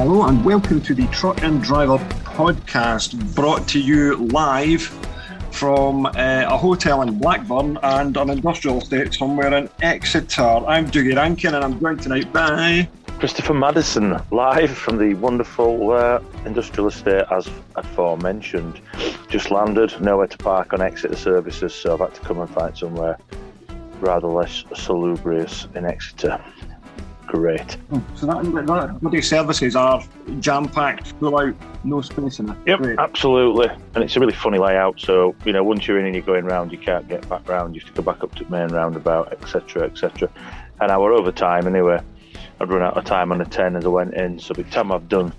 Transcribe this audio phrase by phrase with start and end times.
[0.00, 4.80] Hello and welcome to the Truck and Driver podcast, brought to you live
[5.50, 10.42] from uh, a hotel in Blackburn and an industrial estate somewhere in Exeter.
[10.42, 16.22] I'm Dougie Rankine and I'm joined tonight by Christopher Maddison, live from the wonderful uh,
[16.46, 18.80] industrial estate as aforementioned.
[19.28, 22.74] Just landed, nowhere to park on Exeter services, so I've had to come and find
[22.74, 23.18] somewhere
[24.00, 26.42] rather less salubrious in Exeter.
[27.30, 27.76] Great.
[27.92, 30.02] Oh, so that, that bloody services are
[30.40, 32.56] jam packed, full out, no space in it.
[32.66, 32.98] Yep, Great.
[32.98, 33.68] absolutely.
[33.94, 34.98] And it's a really funny layout.
[34.98, 37.76] So, you know, once you're in and you're going round, you can't get back round.
[37.76, 40.28] You have to go back up to the main roundabout, etc., etc.
[40.80, 42.00] An hour over time, anyway.
[42.60, 44.40] I'd run out of time on the 10 as I went in.
[44.40, 45.32] So, by the time I've done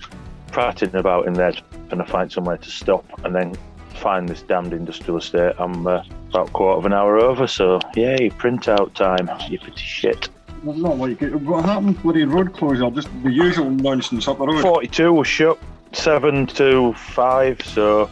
[0.54, 1.54] prattling about in there,
[1.92, 3.54] and I find somewhere to stop and then
[3.96, 7.48] find this damned industrial estate, I'm uh, about a quarter of an hour over.
[7.48, 9.30] So, yay, printout time.
[9.52, 10.30] You pretty shit.
[10.64, 11.34] Well, not like it.
[11.34, 12.02] What happened?
[12.04, 14.62] Bloody road closure, just the usual nonsense up the road.
[14.62, 15.58] 42 was shut,
[15.92, 18.10] 7 to 5, so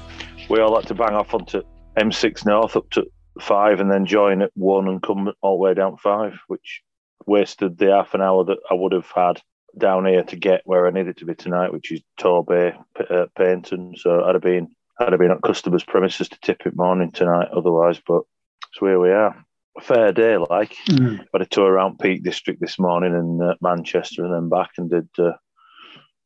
[0.50, 1.62] we all had to bang off onto
[1.98, 3.06] M6 North up to
[3.40, 6.82] 5 and then join at 1 and come all the way down 5, which
[7.28, 9.42] wasted the half an hour that I would have had
[9.78, 13.98] down here to get where I needed to be tonight, which is Torbay, uh, Paignton.
[13.98, 17.48] So I'd have been I'd have been at customers' premises to tip it morning tonight
[17.56, 18.24] otherwise, but
[18.70, 19.46] it's where we are.
[19.80, 20.76] A fair day, like.
[20.90, 21.26] Mm.
[21.32, 24.90] Had a tour around Peak District this morning and uh, Manchester and then back and
[24.90, 25.32] did uh,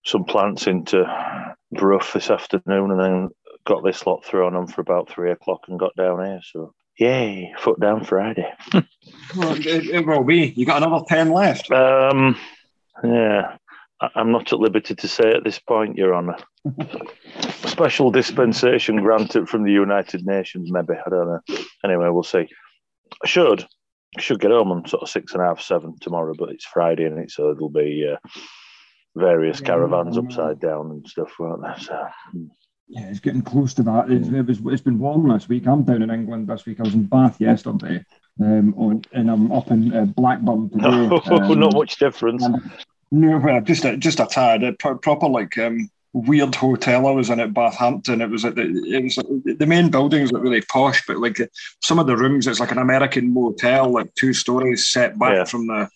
[0.04, 1.06] some plants into
[1.72, 3.30] Brough this afternoon and then
[3.66, 6.40] got this lot thrown on for about three o'clock and got down here.
[6.52, 8.52] So, yay, foot down Friday.
[9.36, 10.54] Well, it, it will be.
[10.56, 11.70] You got another 10 left.
[11.72, 12.38] Um,
[13.04, 13.58] yeah,
[14.00, 16.38] I- I'm not at liberty to say at this point, Your Honour.
[17.66, 20.94] Special dispensation granted from the United Nations, maybe.
[20.94, 21.40] I don't know.
[21.84, 22.48] Anyway, we'll see.
[23.24, 23.66] I should.
[24.18, 26.66] I should get home on sort of six and a half, seven tomorrow, but it's
[26.66, 28.18] Friday and it, so it'll be uh,
[29.16, 30.24] various Yeah, caravans know.
[30.24, 31.80] upside down and stuff, won't there?
[31.80, 32.46] So, hmm.
[32.90, 34.12] Yeah, it's getting close to that.
[34.12, 35.66] It's, it was, it's been warm last week.
[35.66, 36.80] I'm down in England this week.
[36.80, 38.04] I was in Bath yesterday,
[38.40, 40.84] um, on, and I'm up in uh, Blackburn today.
[40.90, 42.46] no, um, not much difference.
[43.12, 44.64] No, well, just a, just a tad.
[44.64, 47.08] A pro- proper like um, weird hotel.
[47.08, 48.22] I was in at Bathampton.
[48.22, 51.38] It was at the it was the main buildings look really posh, but like
[51.82, 55.44] some of the rooms, it's like an American motel, like two stories set back Yeah.
[55.46, 55.90] from the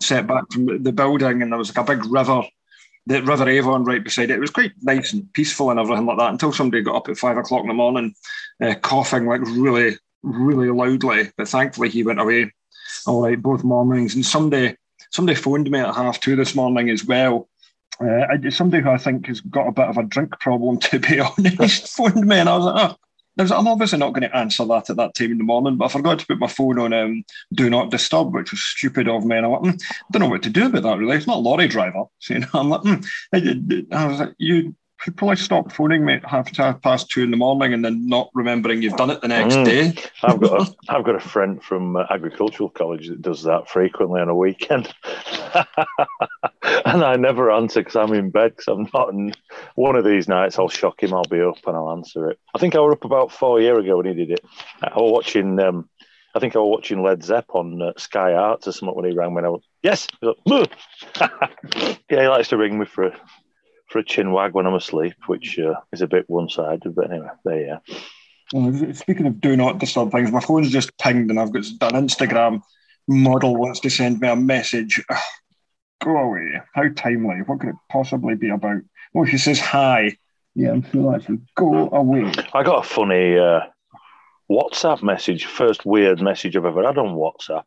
[0.00, 2.42] set back from the building, and there was like a big river.
[3.06, 4.36] The River Avon right beside it.
[4.36, 7.18] It was quite nice and peaceful and everything like that until somebody got up at
[7.18, 8.14] five o'clock in the morning,
[8.62, 11.30] uh, coughing like really, really loudly.
[11.36, 12.50] But thankfully, he went away
[13.06, 14.14] all right both mornings.
[14.14, 14.76] And somebody,
[15.10, 17.46] somebody phoned me at half two this morning as well.
[18.00, 20.98] Uh, I- somebody who I think has got a bit of a drink problem, to
[20.98, 22.96] be honest, phoned me, and I was like, oh.
[23.36, 25.44] I was like, I'm obviously not going to answer that at that time in the
[25.44, 28.62] morning, but I forgot to put my phone on um, Do Not Disturb, which was
[28.62, 29.36] stupid of me.
[29.36, 29.78] And I went, "Hmm,
[30.12, 31.16] don't know what to do about that, really.
[31.16, 32.04] It's not a lorry driver.
[32.20, 32.94] So, you know, I'm like, hmm.
[33.32, 37.30] I, I was like, you probably stop phoning me at half, half past two in
[37.30, 39.64] the morning and then not remembering you've done it the next Mm.
[39.64, 40.02] day.
[40.22, 44.20] I've got a, I've got a friend from uh, agricultural college that does that frequently
[44.20, 44.92] on a weekend,
[46.86, 49.12] and I never answer because I'm in bed because I'm not.
[49.12, 49.36] And
[49.74, 51.12] one of these nights I'll shock him.
[51.12, 52.38] I'll be up and I'll answer it.
[52.54, 54.44] I think I was up about four year ago when he did it.
[54.82, 55.58] I was watching.
[55.60, 55.88] Um,
[56.36, 59.16] I think I was watching Led Zepp on uh, Sky Arts or something when he
[59.16, 59.38] rang me.
[59.38, 60.08] And I was yes.
[60.20, 60.70] He was like,
[62.10, 63.20] yeah, he likes to ring me for a
[63.94, 66.96] for a chin wag when I'm asleep, which uh, is a bit one sided.
[66.96, 67.82] But anyway, there you are.
[68.52, 72.08] Well, speaking of do not disturb things, my phone's just pinged and I've got an
[72.08, 72.60] Instagram
[73.06, 75.00] model wants to send me a message.
[75.08, 75.18] Ugh,
[76.02, 76.60] go away.
[76.74, 77.36] How timely.
[77.46, 78.82] What could it possibly be about?
[79.14, 80.18] Oh, she says hi.
[80.56, 82.32] Yeah, I'm sure that should go away.
[82.52, 83.60] I got a funny uh,
[84.50, 87.66] WhatsApp message, first weird message I've ever had on WhatsApp.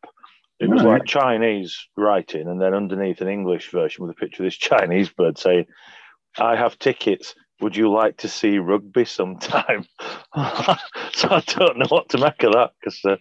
[0.60, 1.00] It was Right.
[1.00, 5.08] like Chinese writing, and then underneath an English version with a picture of this Chinese
[5.08, 5.68] bird saying,
[6.40, 7.36] I have tickets.
[7.62, 9.86] Would you like to see rugby sometime?
[10.36, 13.16] so I don't know what to make of that because, uh,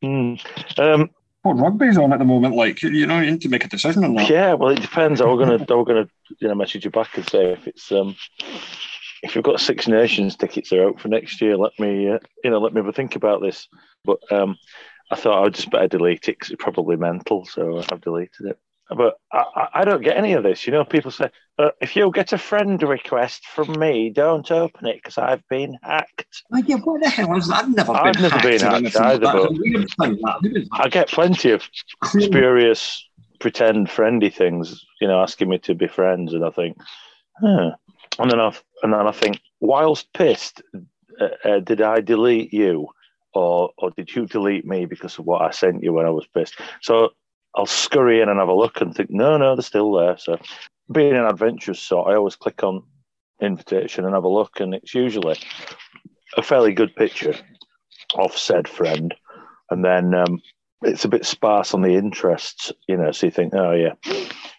[0.00, 0.34] hmm.
[0.78, 1.10] um,
[1.42, 2.54] What rugby's on at the moment?
[2.54, 4.30] Like, you know, you need to make a decision on that.
[4.30, 5.20] yeah, well, it depends.
[5.20, 6.08] I'm gonna, I'm gonna,
[6.38, 8.14] you know, message you back and say if it's, um,
[9.22, 12.50] if you've got Six Nations tickets are out for next year, let me, uh, you
[12.50, 13.68] know, let me have a think about this.
[14.04, 14.56] But um,
[15.10, 18.58] I thought I'd just better delete it because it's probably mental, so I've deleted it.
[18.96, 20.66] But I, I- don't get any of this.
[20.66, 24.86] You know, people say, uh, if you get a friend request from me, don't open
[24.86, 26.42] it because I've been hacked.
[26.50, 27.64] Like, yeah, what the hell is that?
[27.64, 30.38] I've never I've been never hacked been hacked either, but- It's a weird thing, that.
[30.42, 30.80] Who is that?
[30.84, 31.62] I get plenty of
[32.04, 33.06] spurious
[33.38, 36.76] pretend friendly things, you know, asking me to be friends, and I think,
[37.40, 37.70] huh.
[38.18, 40.62] and then I and then I think, whilst pissed,
[41.20, 42.88] uh, uh, did I delete you,
[43.34, 46.26] or or did you delete me because of what I sent you when I was
[46.34, 46.56] pissed?
[46.82, 47.10] So
[47.54, 50.16] I'll scurry in and have a look and think, no, no, they're still there.
[50.18, 50.38] So,
[50.92, 52.82] being an adventurous sort, I always click on
[53.40, 55.38] invitation and have a look, and it's usually
[56.36, 57.34] a fairly good picture
[58.16, 59.14] of said friend,
[59.70, 60.40] and then um,
[60.82, 63.12] it's a bit sparse on the interests, you know.
[63.12, 63.94] So you think, oh yeah,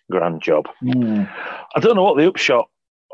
[0.09, 0.67] grand job.
[0.83, 1.29] Mm.
[1.75, 2.69] I don't know what the upshot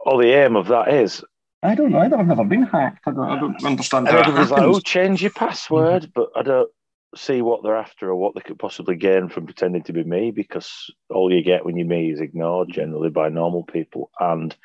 [0.06, 1.24] or the aim of that is.
[1.64, 2.00] I don't know.
[2.00, 3.08] I've never been hacked.
[3.08, 4.08] I don't, I don't understand.
[4.08, 6.70] how it Everybody's like, oh, change your password, but I don't
[7.16, 10.32] see what they're after or what they could possibly gain from pretending to be me
[10.32, 14.56] because all you get when you're me is ignored generally by normal people and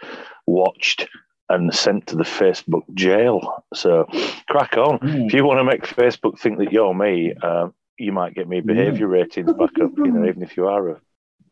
[0.46, 1.08] watched
[1.48, 3.64] and sent to the Facebook jail.
[3.74, 4.06] So
[4.48, 4.98] crack on.
[4.98, 5.26] Mm.
[5.26, 7.68] If you want to make Facebook think that you're me, uh,
[7.98, 11.00] you might get me behaviour ratings back up, you know, even if you are a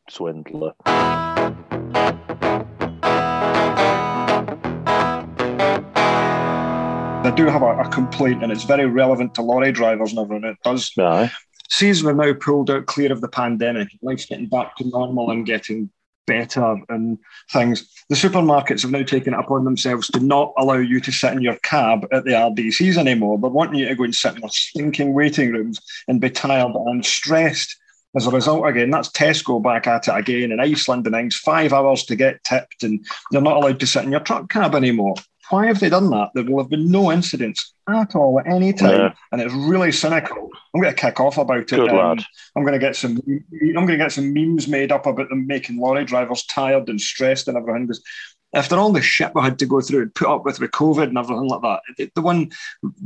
[0.08, 0.72] swindler.
[7.40, 10.44] Do have a, a complaint, and it's very relevant to lorry drivers and everyone.
[10.44, 10.92] It does.
[10.98, 11.32] Aye.
[11.70, 13.88] Sees we're now pulled out clear of the pandemic.
[14.02, 15.88] Life's getting back to normal and getting
[16.26, 17.18] better and
[17.50, 17.90] things.
[18.10, 21.40] The supermarkets have now taken it upon themselves to not allow you to sit in
[21.40, 24.48] your cab at the RDCs anymore, but wanting you to go and sit in the
[24.48, 27.74] stinking waiting rooms and be tired and stressed.
[28.14, 31.36] As a result, again, that's Tesco back at it again in Iceland and things.
[31.36, 34.74] Five hours to get tipped, and you're not allowed to sit in your truck cab
[34.74, 35.14] anymore.
[35.50, 36.30] Why have they done that?
[36.34, 39.12] There will have been no incidents at all at any time, Yeah.
[39.32, 40.48] and it's really cynical.
[40.74, 41.68] I'm going to kick off about it.
[41.68, 42.24] Good um, lad.
[42.56, 43.20] I'm going to get some.
[43.26, 47.00] I'm going to get some memes made up about them making lorry drivers tired and
[47.00, 47.86] stressed and everything.
[47.86, 48.02] Because
[48.54, 51.08] after all the shit we had to go through and put up with with COVID
[51.08, 52.50] and everything like that, the, the one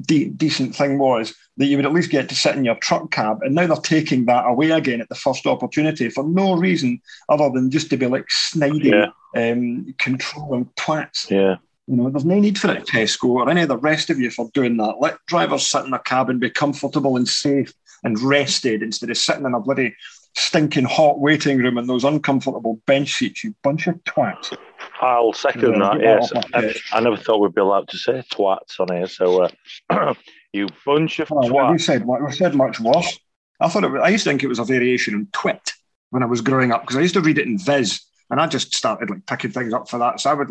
[0.02, 3.10] de- decent thing was that you would at least get to sit in your truck
[3.10, 7.00] cab, and now they're taking that away again at the first opportunity for no reason
[7.28, 11.30] other than just to be like snidey, um, controlling twats.
[11.30, 11.56] Yeah.
[11.86, 14.30] You know, there's no need for it, Tesco or any of the rest of you
[14.30, 14.96] for doing that.
[15.00, 17.72] Let drivers sit in their cab and be comfortable and safe
[18.02, 19.94] and rested instead of sitting in a bloody
[20.36, 24.56] stinking hot waiting room in those uncomfortable bench seats, you bunch of twats.
[25.00, 26.00] I'll second that.
[26.00, 26.74] Yes, I.
[26.92, 29.06] I never thought we'd be allowed to say twats on here.
[29.06, 29.48] So,
[29.90, 30.14] uh,
[30.52, 31.80] you bunch of Well, we twats.
[31.82, 33.18] said we said much worse.
[33.60, 35.72] I thought it was, I used to think it was a variation in twit
[36.10, 38.46] when I was growing up because I used to read it in Viz and I
[38.46, 40.20] just started like picking things up for that.
[40.20, 40.48] So I would,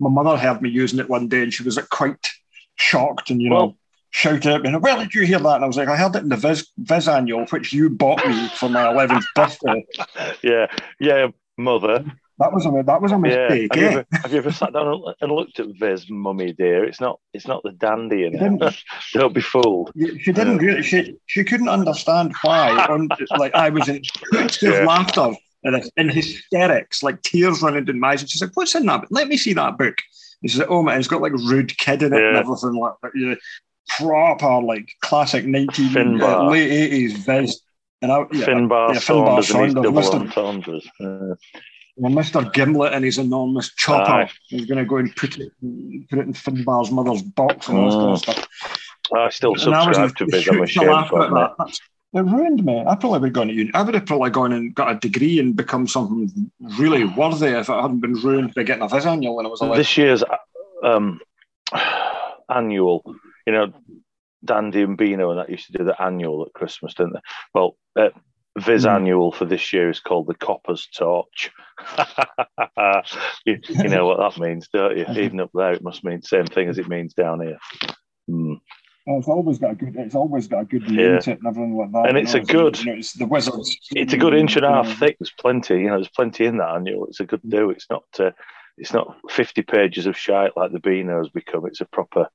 [0.00, 2.26] my mother heard me using it one day and she was like quite
[2.76, 3.76] shocked and you know Well-
[4.12, 6.22] shouted at me, "Where did you hear that?" And I was like, "I heard it
[6.24, 9.86] in the Viz Viz annual, which you bought me for my eleventh birthday."
[10.42, 10.66] Yeah,
[10.98, 12.04] yeah, mother.
[12.40, 13.20] That was a that was a Yeah.
[13.20, 13.74] mistake.
[13.74, 13.90] Have you, eh?
[13.92, 16.84] ever, have you ever sat down and- looked at Viz, mummy dear?
[16.84, 17.20] It's not.
[17.34, 18.74] It's not the dandy in it.
[19.12, 19.92] Don't be fooled.
[20.22, 20.82] She didn't really.
[20.82, 22.70] She she couldn't understand why.
[22.86, 23.08] On,
[23.38, 24.02] like I was in
[24.62, 24.84] Yeah.
[24.86, 25.34] laughter
[25.64, 28.22] and in hysterics, like tears running down my eyes.
[28.22, 29.04] And she's like, "What's in that?
[29.10, 29.96] Let me see that book."
[30.42, 32.94] And she's like, "Oh man, it's got like rude kid in it and everything like
[33.02, 33.12] that.
[33.14, 33.36] You know,
[33.98, 37.60] proper like classic nineteen uh, late eighties Viz."
[38.02, 39.48] And I, yeah, Finbar yeah, Finbar Saunders
[40.32, 41.32] Saunders, Mr.
[41.32, 41.34] Uh,
[41.96, 42.50] well, Mr.
[42.54, 44.10] Gimlet and his enormous chopper.
[44.10, 44.30] Aye.
[44.48, 45.52] He's going to go and put it
[46.08, 48.14] put it in Finbar's mother's box and all Mm.
[48.14, 48.78] this kind of stuff.
[49.14, 50.48] I still And I was subscribe to Viz.
[50.48, 51.50] I'm shoot to ashamed laugh to at admit.
[51.58, 51.78] that.
[52.12, 52.80] It ruined me.
[52.80, 53.70] I probably would have gone to uni.
[53.72, 57.68] I would have probably gone and got a degree and become something really worthy if
[57.68, 59.78] it hadn't been ruined by getting a Viz annual when I was 11.
[59.78, 60.24] This year's
[60.82, 61.20] um,
[62.48, 63.04] annual,
[63.46, 63.72] you know,
[64.44, 67.20] Dandy and Beano and that used to do the annual at Christmas, didn't they?
[67.54, 68.08] Well, uh,
[68.58, 68.90] Viz Hmm.
[68.90, 71.52] annual for this year is called the Copper's Torch.
[73.44, 75.06] you, you know what that means, don't you?
[75.16, 77.58] Even up there, it must mean the same thing as it means down here.
[78.26, 78.54] Hmm.
[79.10, 79.96] Oh, it's always got a good.
[79.96, 81.18] It's always got a good Yeah.
[81.18, 82.06] to it and everything like that.
[82.08, 83.76] And you it's know, a good- You know, it's the Wizards.
[83.96, 85.16] It's a good inch and a half thick.
[85.18, 87.06] There's plenty, you know, there's plenty in that annual.
[87.06, 87.70] It's a good do.
[87.70, 88.30] It's not, uh,
[88.78, 91.66] it's not 50 pages of shite like the Beano's become.
[91.66, 92.28] It's a proper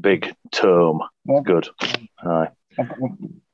[0.00, 1.00] big tome.
[1.24, 1.68] Well, Good.
[2.22, 2.48] Aye.
[2.78, 2.98] I've got,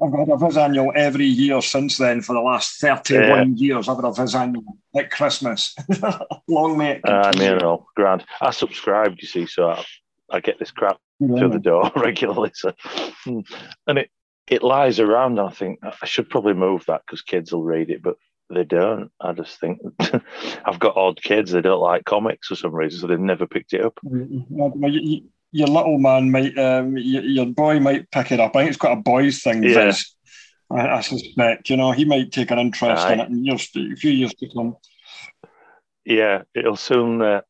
[0.02, 3.88] I've got a Viz annual every year since then for the last 31 years.
[3.88, 5.74] I've got a Viz annual at Christmas.
[6.48, 7.54] Long may it continue.
[7.54, 8.24] you know, grand.
[8.42, 9.84] I subscribed, you see, so I,
[10.30, 12.50] I get this crap Through the door regularly.
[12.54, 12.72] So,
[13.24, 13.40] hmm.
[13.86, 14.10] and it
[14.48, 15.40] it lies around.
[15.40, 18.16] I think I should probably move that because kids will read it, but
[18.50, 19.10] they don't.
[19.20, 19.80] I just think
[20.64, 21.50] I've got odd kids.
[21.52, 23.98] They don't like comics for some reason, so they've never picked it up.
[24.04, 28.54] You- Your little man might, um, your, boy might pick it up.
[28.54, 29.92] I think it's got a boys thing, Yeah.
[30.70, 31.70] I, I suspect.
[31.70, 33.24] You know, he might take an interest in Aye.
[33.24, 34.76] it in years, a few years to come.
[36.04, 37.40] Yeah, it'll soon uh,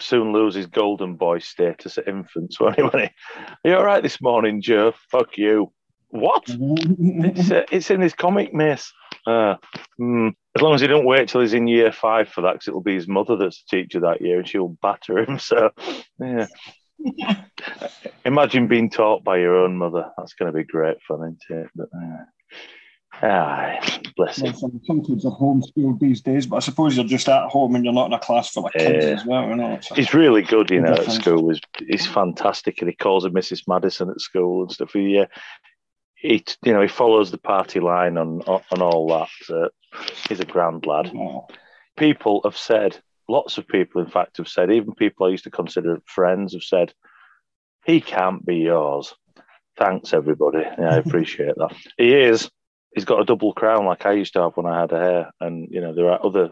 [0.00, 2.60] soon lose his golden boy status at infants.
[2.60, 2.82] Won't he?
[2.82, 3.02] Won't he?
[3.04, 4.92] Are you all right this morning, Joe?
[5.10, 5.72] Fuck you.
[6.10, 6.44] What?
[6.48, 8.90] It's, uh, it's in his comic, miss.
[9.26, 9.56] Uh,
[9.98, 10.28] hmm.
[10.56, 12.82] As long as he don't wait till he's in year five for that, because it'll
[12.82, 15.38] be his mother that's the teacher that year, and she'll batter him.
[15.48, 15.70] So,
[16.18, 16.46] yeah.
[18.24, 20.10] Imagine being taught by your own mother.
[20.16, 21.70] That's going to be great fun, isn't it?
[21.76, 22.24] But, uh,
[23.20, 24.54] Aye, bless him.
[24.54, 27.84] Some, some kids are homeschooled these days, but I suppose you're just at home and
[27.84, 29.10] you're not in a class full of kids Yeah.
[29.12, 29.48] as well.
[29.48, 29.72] You know?
[29.74, 31.50] It's a- He's really good, you know, at school.
[31.50, 33.62] He's, he's fantastic, and he calls her Mrs.
[33.66, 34.92] Maddison at school and stuff.
[34.92, 35.26] He, uh,
[36.14, 39.28] he, you know, he follows the party line on on all that.
[39.54, 39.68] Uh,
[40.28, 41.10] he's a grand lad.
[41.16, 41.46] oh,
[41.96, 42.98] People have said,
[43.28, 46.62] lots of people, in fact, have said, even people I used to consider friends have
[46.62, 46.92] said,
[47.84, 49.14] he can't be yours.
[49.76, 50.58] Thanks, everybody.
[50.78, 51.74] Yeah, I appreciate that.
[51.96, 52.50] He is.
[52.98, 55.30] He's got a double crown like I used to have when I had a hair,
[55.40, 56.50] and you know there are other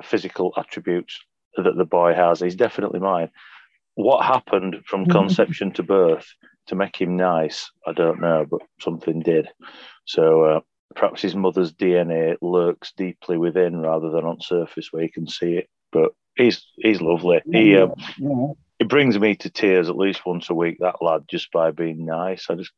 [0.00, 1.18] physical attributes
[1.56, 2.38] that the boy has.
[2.38, 3.30] He's definitely mine.
[3.96, 6.24] What happened from conception to birth
[6.68, 9.48] to make him nice, I don't know, but something did.
[10.04, 10.60] So uh,
[10.94, 15.54] perhaps his mother's DNA lurks deeply within rather than on surface where you can see
[15.54, 15.68] it.
[15.90, 17.40] But he's he's lovely.
[17.50, 17.88] He uh,
[18.18, 18.52] yeah.
[18.78, 20.76] it brings me to tears at least once a week.
[20.78, 22.46] That lad just by being nice.
[22.48, 22.70] I just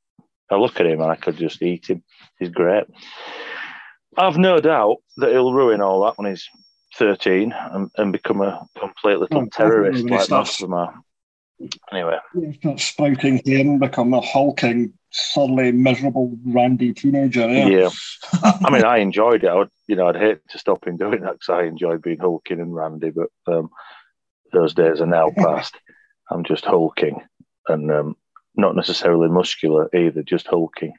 [0.52, 2.02] I look at him and I could just eat him.
[2.38, 2.84] He's great.
[4.16, 6.48] I've no doubt that he'll ruin all that when he's
[6.96, 10.94] thirteen and, and become a complete little terrorist like most of them are.
[11.92, 12.18] Anyway,
[12.58, 17.48] Start sprouting hair and become a hulking, surly, miserable, randy teenager.
[17.48, 17.66] Yeah.
[17.66, 17.90] yeah.
[18.42, 19.48] I, I mean, I enjoyed it.
[19.48, 22.18] I would, you know, I'd hate to stop him doing that because I enjoyed being
[22.18, 23.70] hulking and randy, but um,
[24.52, 25.76] those days are now past.
[26.28, 27.22] I'm just hulking
[27.68, 28.16] and um,
[28.56, 30.94] not necessarily muscular either, just hulking.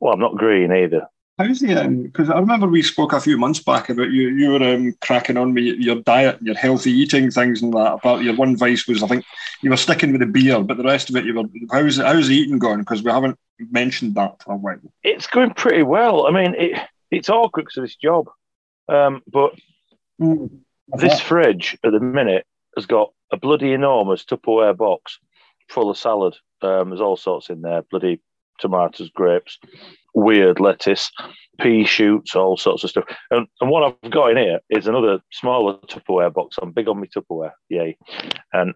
[0.00, 1.08] Well, I'm not green either.
[1.38, 2.02] How's the um?
[2.02, 5.36] because I remember we spoke a few months back about you you were um, cracking
[5.36, 7.94] on with your diet, your healthy eating things and that.
[7.94, 9.24] About your one vice was I think
[9.62, 12.26] you were sticking with the beer, but the rest of it you were how's how's
[12.26, 12.80] the eating going?
[12.80, 13.38] Because we haven't
[13.70, 14.80] mentioned that for a while.
[15.04, 16.26] It's going pretty well.
[16.26, 16.80] I mean, it,
[17.12, 18.28] it's awkward because of this job.
[18.88, 19.54] Um, but
[20.88, 25.20] this fridge at the minute has got a bloody enormous Tupperware box
[25.68, 26.34] full of salad.
[26.62, 28.20] Um, there's all sorts in there bloody
[28.58, 29.58] tomatoes, grapes,
[30.14, 31.12] weird lettuce,
[31.60, 33.04] pea shoots, all sorts of stuff.
[33.30, 36.56] And, and what I've got in here is another smaller Tupperware box.
[36.60, 37.96] I'm big on my Tupperware, yay.
[38.52, 38.74] And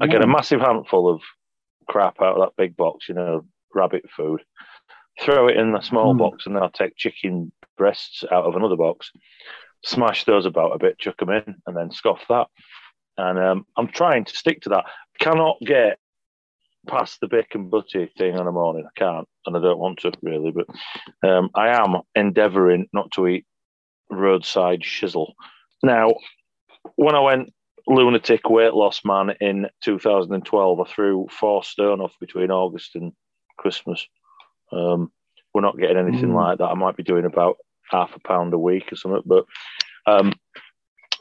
[0.00, 0.32] I get a Mm.
[0.32, 1.20] massive handful of
[1.88, 4.42] crap out of that big box, you know, rabbit food,
[5.20, 6.18] throw it in the small Mm.
[6.18, 9.10] box, and then I'll take chicken breasts out of another box,
[9.84, 12.46] smash those about a bit, chuck them in, and then scoff that.
[13.16, 14.84] And um, I'm trying to stick to that.
[15.18, 15.98] Cannot get
[16.86, 18.84] past the bacon butty thing in the morning.
[18.86, 20.66] I can't, and I don't want to really, but
[21.28, 23.46] um, I am endeavouring not to eat
[24.10, 25.32] roadside shizzle.
[25.82, 26.14] Now,
[26.96, 27.52] when I went
[27.86, 33.12] lunatic weight loss man in 2012, I threw four stone off between August and
[33.58, 34.06] Christmas.
[34.72, 35.12] Um,
[35.52, 36.34] we're not getting anything Mm.
[36.34, 36.64] like that.
[36.70, 37.56] I might be doing about
[37.90, 39.44] half a pound a week or something, but
[40.06, 40.32] um,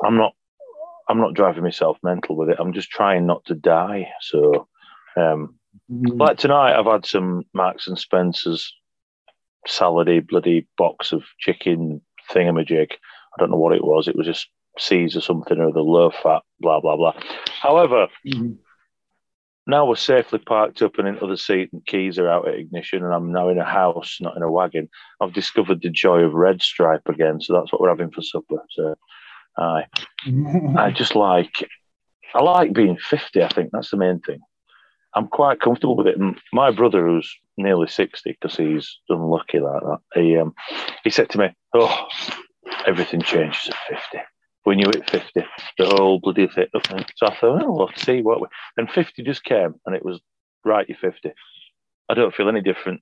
[0.03, 0.33] I'm not.
[1.09, 2.57] I'm not driving myself mental with it.
[2.59, 4.09] I'm just trying not to die.
[4.21, 4.67] So,
[5.15, 5.55] um,
[5.89, 8.73] like tonight, I've had some Marks and Spencers
[9.67, 12.01] salady bloody box of chicken
[12.31, 12.91] thingamajig.
[12.91, 14.07] I don't know what it was.
[14.07, 14.47] It was just
[14.79, 17.13] C's or something or the low fat, blah blah blah.
[17.61, 18.57] However, Mhm.
[19.67, 22.55] now we're safely parked up and into the other seat and keys are out at
[22.55, 24.89] ignition and I'm now in a house, not in a wagon.
[25.21, 28.63] I've discovered the joy of red stripe again, so that's what we're having for supper.
[28.71, 28.95] So
[29.57, 29.85] aye.
[30.77, 31.69] I just like
[32.35, 34.39] I like being 50, I think that's the main thing.
[35.15, 36.17] I'm quite comfortable with it.
[36.17, 40.53] And my brother, who's nearly 60, because he's unlucky like that, he um,
[41.03, 42.07] he said to me, Oh,
[42.87, 44.19] everything changes at 50.
[44.63, 45.45] When you hit 50,
[45.77, 46.67] the whole bloody thing.
[47.17, 48.47] So I thought, oh, we'll see what we.
[48.77, 50.21] And 50 just came, and it was
[50.63, 51.31] right, you're 50.
[52.09, 53.01] I don't feel any different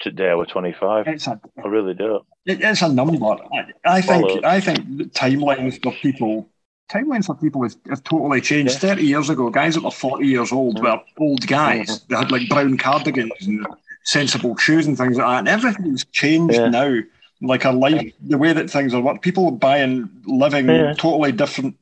[0.00, 0.30] today.
[0.30, 1.06] I was 25.
[1.06, 2.24] it's a I really don't.
[2.46, 3.16] it- it's a number.
[3.26, 4.40] I, I think Follow.
[4.44, 4.78] I think
[5.12, 6.48] timelines for people
[6.90, 8.78] timelines for people have, have totally changed.
[8.78, 12.02] Thirty years ago, guys that were forty years old were old guys.
[12.08, 13.66] They had like brown cardigans and
[14.04, 15.38] sensible shoes and things like that.
[15.38, 16.68] And everything's changed Yeah.
[16.68, 16.98] now.
[17.40, 20.94] Like our life, the way that things are, what people are buying, living Yeah.
[20.94, 21.76] totally different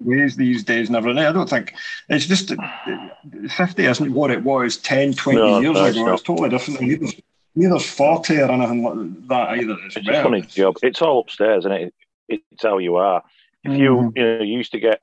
[0.00, 1.24] ways these days and everything.
[1.24, 1.74] I don't think
[2.08, 2.52] it's just
[3.50, 6.04] 50 isn't what it was 10, 20 No, years no, ago.
[6.06, 6.14] not.
[6.14, 6.80] It's totally different.
[6.80, 7.06] Neither,
[7.54, 9.76] neither 40 or anything like that either.
[9.86, 10.76] It's It's a funny job.
[10.82, 11.94] It's all upstairs, and it?
[12.28, 13.22] It's how you are.
[13.64, 14.16] If you Mhm.
[14.16, 15.00] you know you used to get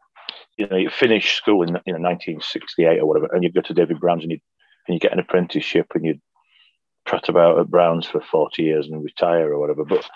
[0.58, 3.74] you know you finish school in you know 1968 or whatever, and you go to
[3.74, 4.40] David Brown's and you
[4.88, 6.20] and you get an apprenticeship and you
[7.06, 9.84] trot about at Brown's for 40 years and retire or whatever.
[9.86, 10.08] But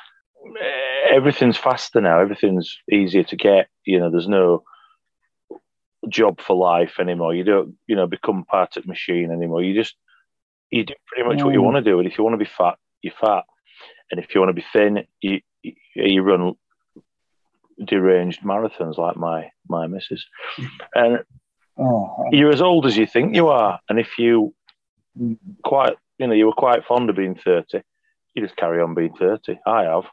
[0.61, 2.19] eh, everything's faster now.
[2.19, 3.67] Everything's easier to get.
[3.85, 4.63] You know, there's no
[6.07, 7.33] job for life anymore.
[7.33, 9.63] You don't you know become part of the machine anymore.
[9.63, 9.95] You just
[10.71, 11.63] you do pretty much what you Mm.
[11.63, 11.99] want to do.
[11.99, 13.43] And if you want to be fat, you're fat.
[14.11, 16.53] And if you want to be thin, you you, you run
[17.83, 20.25] deranged marathons like my my missus.
[20.95, 21.19] And
[21.77, 23.79] Oh, you're as old as you think you are.
[23.89, 24.53] And if you
[25.63, 27.81] quite you know you were quite fond of being thirty,
[28.33, 29.59] you just carry on being 30.
[29.67, 30.05] I have.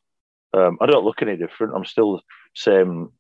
[0.55, 1.75] Um, I don't look any different.
[1.77, 2.23] I'm still the
[2.55, 3.11] same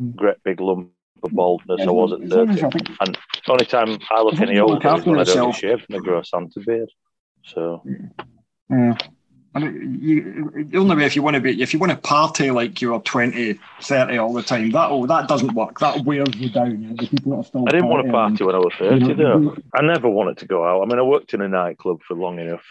[0.00, 0.16] Mm.
[0.16, 0.90] great big lump
[1.22, 2.70] of baldness Yeah, I was at as long as 30.
[2.78, 5.96] Think- And the only time I look any older is when I don't shaved and
[5.96, 6.90] I grow a Santa beard.
[7.44, 7.82] So
[8.70, 8.96] Yeah.
[9.54, 11.98] I mean, you, the only way if you want to be if you want to
[11.98, 15.78] party like you're 20, 30 all the time, that oh, that doesn't work.
[15.80, 16.96] That wears you down.
[16.96, 19.56] The people that are still I didn't want to party when I was 30, though.
[19.74, 20.82] I never wanted to go out.
[20.82, 22.64] I mean, I worked in a nightclub for long enough.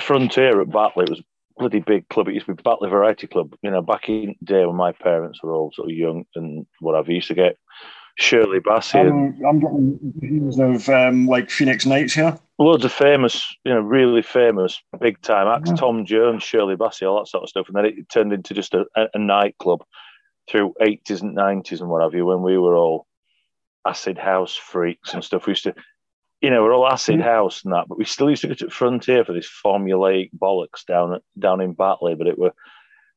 [0.00, 1.24] Frontier at Batley was a
[1.58, 2.28] bloody big club.
[2.28, 3.54] It used to be Batley Variety Club.
[3.62, 6.66] You know, back in the day when my parents were all sort of young and
[6.80, 7.56] whatever, used to get
[8.18, 12.38] Shirley Bassey and I'm, I'm getting views of um, like Phoenix Nights here.
[12.58, 15.76] Loads of famous, you know, really famous big time acts, Yeah.
[15.76, 17.66] Tom Jones, Shirley Bassey, all that sort of stuff.
[17.68, 19.84] And then it turned into just a, a, nightclub
[20.48, 23.06] through 80s and 90s and what have you, when we were all
[23.86, 25.46] acid house freaks and stuff.
[25.46, 25.74] We used to,
[26.40, 27.24] you know, we're all acid Yeah.
[27.24, 30.84] house and that, but we still used to go to Frontier for this formulaic bollocks
[30.86, 32.14] down at, down in Batley.
[32.14, 32.54] But it were,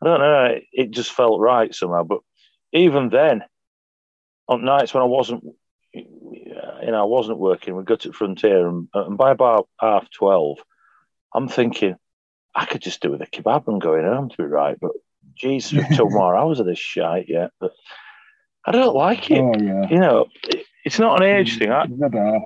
[0.02, 2.04] I don't know, it just felt right somehow.
[2.04, 2.20] But
[2.74, 3.44] even then,
[4.50, 5.44] on nights when I wasn't
[6.84, 7.76] you know, I wasn't working.
[7.76, 10.60] We got to Frontier, and, and by about half twelve,
[11.34, 11.96] I'm thinking
[12.56, 14.78] I could just do with a kebab and going home to be right.
[14.80, 14.92] But
[15.36, 17.52] Jesus, we've two more hours of this shite yet.
[17.60, 17.72] But
[18.66, 19.40] I don't like it.
[19.40, 19.88] Oh yeah.
[19.90, 21.72] You know, it, it's not an age thing.
[21.72, 21.86] I,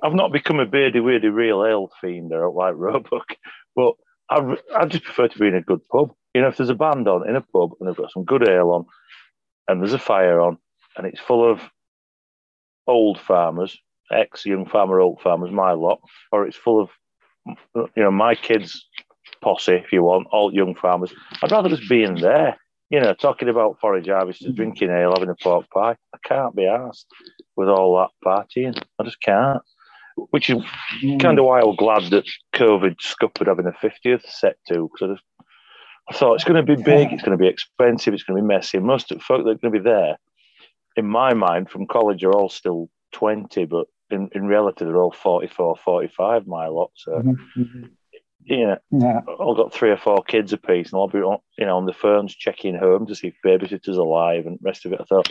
[0.02, 3.36] I've not become a beardy, weirdy, real ale fiend or like Roebuck,
[3.76, 3.94] but
[4.28, 6.12] I, I just prefer to be in a good pub.
[6.34, 8.48] You know, if there's a band on in a pub and they've got some good
[8.48, 8.86] ale on,
[9.68, 10.58] and there's a fire on,
[10.96, 11.60] and it's full of
[12.86, 13.78] old farmers,
[14.10, 16.00] ex young farmer, old farmers, my lot,
[16.32, 16.90] or it's full of
[17.74, 18.86] you know my kids'
[19.42, 21.12] posse, if you want, all young farmers.
[21.42, 22.56] I'd rather just be in there.
[22.90, 24.56] You know, talking about forage harvesters, mm-hmm.
[24.56, 25.96] drinking ale, having a pork pie.
[26.14, 27.06] I can't be asked
[27.56, 28.80] with all that partying.
[28.98, 29.62] I just can't.
[30.30, 30.62] Which is
[31.02, 31.18] mm.
[31.18, 35.10] kind of why I was glad that COVID scuppered having a 50th set to, because
[35.10, 35.24] I just
[36.08, 38.42] I thought it's going to be big, it's going to be expensive, it's going to
[38.42, 38.78] be messy.
[38.78, 40.18] Most of the folk that are going to be there,
[40.96, 45.12] in my mind, from college are all still 20, but in, in reality, they're all
[45.12, 46.90] 44, 45, my lot.
[46.94, 47.12] So,
[47.56, 47.90] Mhm.
[48.44, 49.20] you know, Yeah.
[49.38, 51.94] all got three or four kids apiece, and I'll be on, you know, on the
[51.94, 55.00] phones checking home to see if babysitter's alive and rest of it.
[55.00, 55.30] I thought,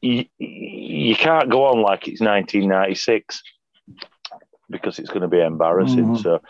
[0.00, 3.42] you, you can't go on like it's 1996
[4.70, 6.10] because it's going to be embarrassing.
[6.10, 6.22] Mhm.
[6.22, 6.40] So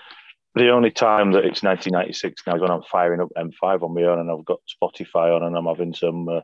[0.54, 4.18] the only time that it's 1996 now when I'm firing up M5 on my own
[4.18, 6.40] and I've got Spotify on and I'm having some uh,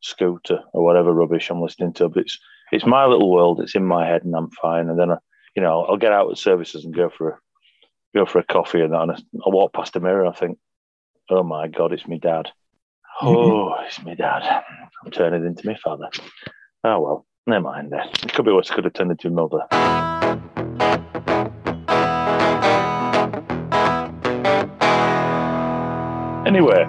[0.00, 2.08] scooter or whatever rubbish I'm listening to.
[2.08, 2.38] But it's
[2.74, 3.60] it's my little world.
[3.60, 4.88] It's in my head and I'm fine.
[4.88, 5.16] And then I,
[5.54, 7.38] you know, I'll get out at services and go for a
[8.16, 8.92] go for a coffee and.
[8.94, 10.26] And I, I walk past a mirror.
[10.26, 10.58] I think,
[11.30, 12.50] oh my god, it's me dad.
[13.22, 13.36] Mm-hmm.
[13.36, 14.64] Oh, it's me dad.
[15.04, 16.08] I'm turning into my father.
[16.82, 17.92] Oh well, never mind.
[17.92, 18.68] Then it could be worse.
[18.68, 19.60] Could have turned into mother.
[26.44, 26.82] Anyway,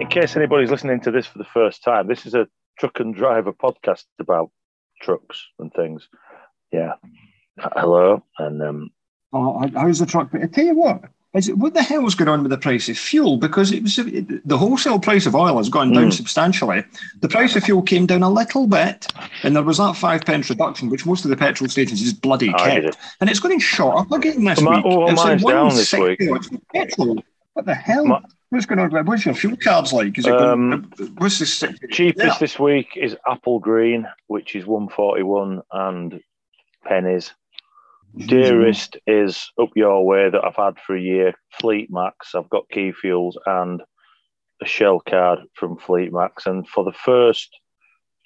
[0.00, 3.14] in case anybody's listening to this for the first time, this is a truck and
[3.14, 4.50] driver podcast about
[5.06, 6.08] trucks and things.
[6.72, 6.92] Yeah.
[7.58, 8.90] Hello, and um,
[9.32, 10.30] Oh, how's the truck?
[10.30, 11.02] But I tell you what,
[11.34, 13.36] is it, what the hell's going on with the price of fuel?
[13.38, 16.12] Because it was it, the wholesale price of oil has gone down Mm.
[16.12, 16.84] substantially.
[17.20, 19.06] The price of fuel came down a little bit,
[19.42, 22.50] and there was that five pence reduction, which most of the petrol stations is bloody
[22.54, 22.96] I kept, it.
[23.20, 24.82] and it's going shot up again this Mi- week.
[24.84, 26.20] oh, it's mine's down this week.
[26.74, 27.22] Petrol.
[27.54, 28.06] What the hell?
[28.06, 28.18] Mi-
[28.50, 29.06] What's going on?
[29.06, 30.16] What's your fuel cards like?
[30.18, 31.64] Is it Um, going, what's this?
[31.90, 32.38] Cheapest Yeah.
[32.38, 36.20] this week is Applegreen, which is one forty one and
[36.84, 37.34] pennies.
[38.16, 41.34] Dearest is up your way that I've had for a year.
[41.60, 42.34] Fleet Max.
[42.34, 43.82] I've got key fuels and
[44.62, 46.46] a shell card from Fleet Max.
[46.46, 47.50] And for the first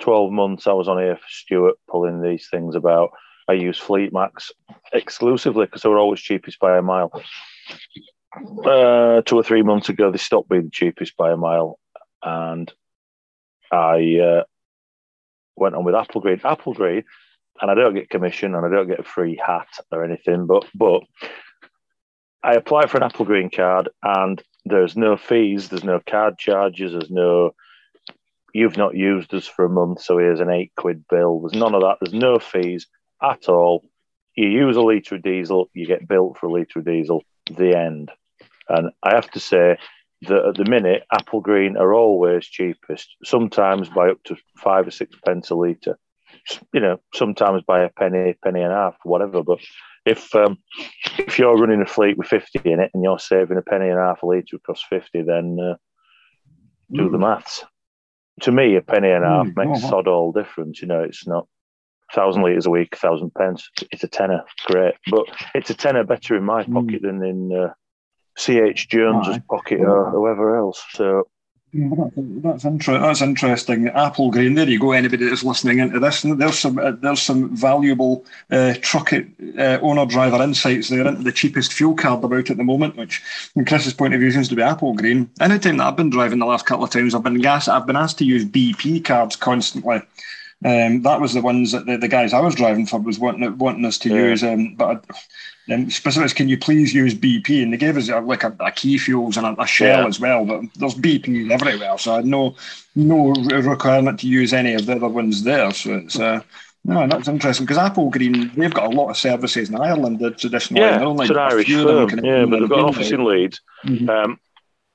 [0.00, 3.10] twelve months I was on here for Stuart pulling these things about,
[3.48, 4.52] I use Fleet Max
[4.92, 7.10] exclusively because they were always cheapest by a mile.
[8.32, 11.78] Uh, two or three months ago, they stopped being the cheapest by a mile,
[12.22, 12.72] and
[13.72, 14.42] I uh,
[15.56, 16.44] went on with Applegreen.
[16.44, 17.04] Apple Green,
[17.60, 20.64] and I don't get commission and I don't get a free hat or anything, but
[20.74, 21.02] but
[22.42, 27.10] I applied for an Applegreen card, and there's no fees, there's no card charges, there's
[27.10, 27.54] no
[28.52, 31.40] you've not used us for a month, so here's an eight quid bill.
[31.40, 31.98] There's none of that.
[32.00, 32.86] There's no fees
[33.22, 33.84] at all.
[34.34, 37.22] You use a litre of diesel, you get built for a litre of diesel.
[37.56, 38.10] The end.
[38.68, 39.76] And I have to say
[40.22, 45.16] that at the minute, Applegreen are always cheapest, sometimes by up to five or six
[45.24, 45.98] pence a litre.
[46.72, 49.42] You know, sometimes by a penny, penny and a half, whatever.
[49.42, 49.58] But
[50.06, 50.58] if um,
[51.18, 53.98] if you're running a fleet with 50 in it and you're saving a penny and
[53.98, 55.76] a half a litre across 50, then uh,
[56.92, 57.64] do the maths.
[58.42, 60.80] To me, a penny and a half Mm, makes oh, sod all difference.
[60.80, 61.46] You know, it's not
[62.14, 63.68] thousand litres a week, thousand pence.
[63.92, 64.94] It's a tenner, great.
[65.10, 66.72] But it's a tenner better in my Mm.
[66.74, 67.72] pocket than in uh,
[68.38, 70.82] CH Jones's pocket or whoever else.
[70.92, 71.26] So
[71.72, 73.84] that's, inter- that's interesting.
[73.86, 74.56] Applegreen.
[74.56, 74.90] There you go.
[74.90, 80.04] Anybody that's listening into this, there's some uh, there's some valuable uh, truck uh, owner
[80.04, 83.18] driver insights there into the cheapest fuel card about at the moment, which,
[83.54, 85.28] from Chris's point of view, seems to be Applegreen.
[85.40, 87.68] Anytime that I've been driving the last couple of times, I've been gas.
[87.68, 90.02] I've been asked to use BP cards constantly.
[90.62, 93.56] Um, that was the ones that the, the, guys I was driving for was wanting
[93.56, 94.16] wanting us to yeah.
[94.16, 94.44] use.
[94.44, 95.06] Um, but
[95.72, 97.62] um, specifics, can you please use BP?
[97.62, 100.06] And they gave us uh, like a, a key fuels and a, a shell yeah.
[100.06, 100.44] as well.
[100.44, 102.56] But there's BP everywhere, so I had no
[102.94, 105.70] no requirement to use any of the other ones there.
[105.72, 106.18] So it's.
[106.18, 106.40] Uh,
[106.84, 110.18] no, that's interesting because Applegreen they've got a lot of services in Ireland.
[110.18, 113.24] The traditional, yeah, like it's an Irish firm, yeah, but they've got an office in
[113.24, 114.08] Leeds, mm-hmm.
[114.08, 114.40] um,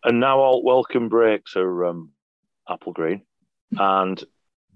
[0.04, 2.10] and now all welcome breaks are um,
[2.68, 3.22] Applegreen,
[3.78, 4.24] and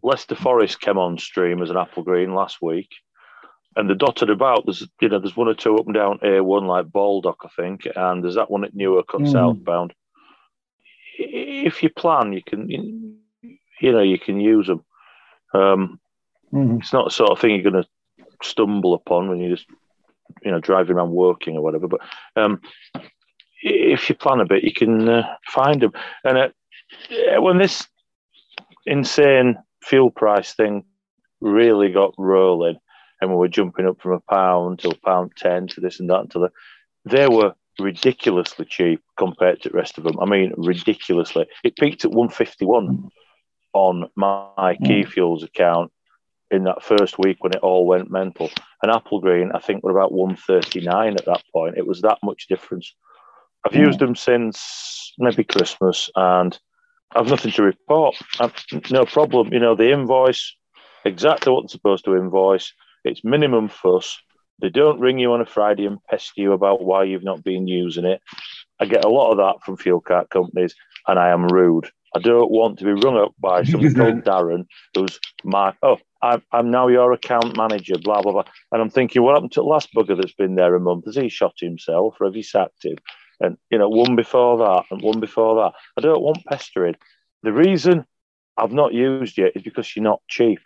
[0.03, 2.89] Leicester Forest came on stream as an Applegreen last week,
[3.75, 4.65] and they're dotted about.
[4.65, 7.87] There's you know there's one or two up and down A1 like Baldock I think,
[7.95, 9.31] and there's that one at Newark mm.
[9.31, 9.93] southbound.
[11.17, 14.83] If you plan, you can you know you can use them.
[15.53, 15.99] Um,
[16.53, 16.79] mm.
[16.79, 17.89] It's not the sort of thing you're going to
[18.41, 19.67] stumble upon when you're just
[20.43, 21.87] you know driving around working or whatever.
[21.87, 22.01] But
[22.35, 22.61] um,
[23.61, 25.91] if you plan a bit, you can uh, find them.
[26.23, 27.87] And uh, when this
[28.85, 29.57] insane
[29.89, 30.83] fuel price thing
[31.41, 32.77] really got rolling
[33.21, 36.09] and we were jumping up from a pound to a pound 10 to this and
[36.09, 36.51] that until the,
[37.05, 40.19] they were ridiculously cheap compared to the rest of them.
[40.19, 41.47] I mean, ridiculously.
[41.63, 43.09] It peaked at 151
[43.73, 44.85] on my hmm.
[44.85, 45.91] key fuels account
[46.51, 48.49] in that first week when it all went mental.
[48.81, 51.77] And Apple Green, I think, were about 139 at that point.
[51.77, 52.93] It was that much difference.
[53.65, 53.85] I've hmm.
[53.85, 56.57] used them since maybe Christmas and
[57.15, 58.15] I've nothing to report.
[58.39, 58.53] I've
[58.91, 59.51] no problem.
[59.51, 60.55] You know, the invoice,
[61.05, 62.73] exactly what they're supposed to invoice.
[63.03, 64.21] It's minimum fuss.
[64.61, 67.67] They don't ring you on a Friday and pester you about why you've not been
[67.67, 68.21] using it.
[68.79, 70.75] I get a lot of that from fuel card companies,
[71.07, 71.89] and I am rude.
[72.15, 76.43] I don't want to be rung up by someone called Darren, who's my oh, I'm,
[76.51, 78.43] I'm now your account manager, blah blah blah.
[78.71, 81.05] And I'm thinking, what happened to the last bugger that's been there a month?
[81.05, 82.97] Has he shot himself, or have you sacked him?
[83.39, 85.73] And you know one before that and one before that.
[85.97, 86.95] I don't want pestering.
[87.43, 88.05] The reason
[88.57, 90.59] I've not used yet is because you're not cheap,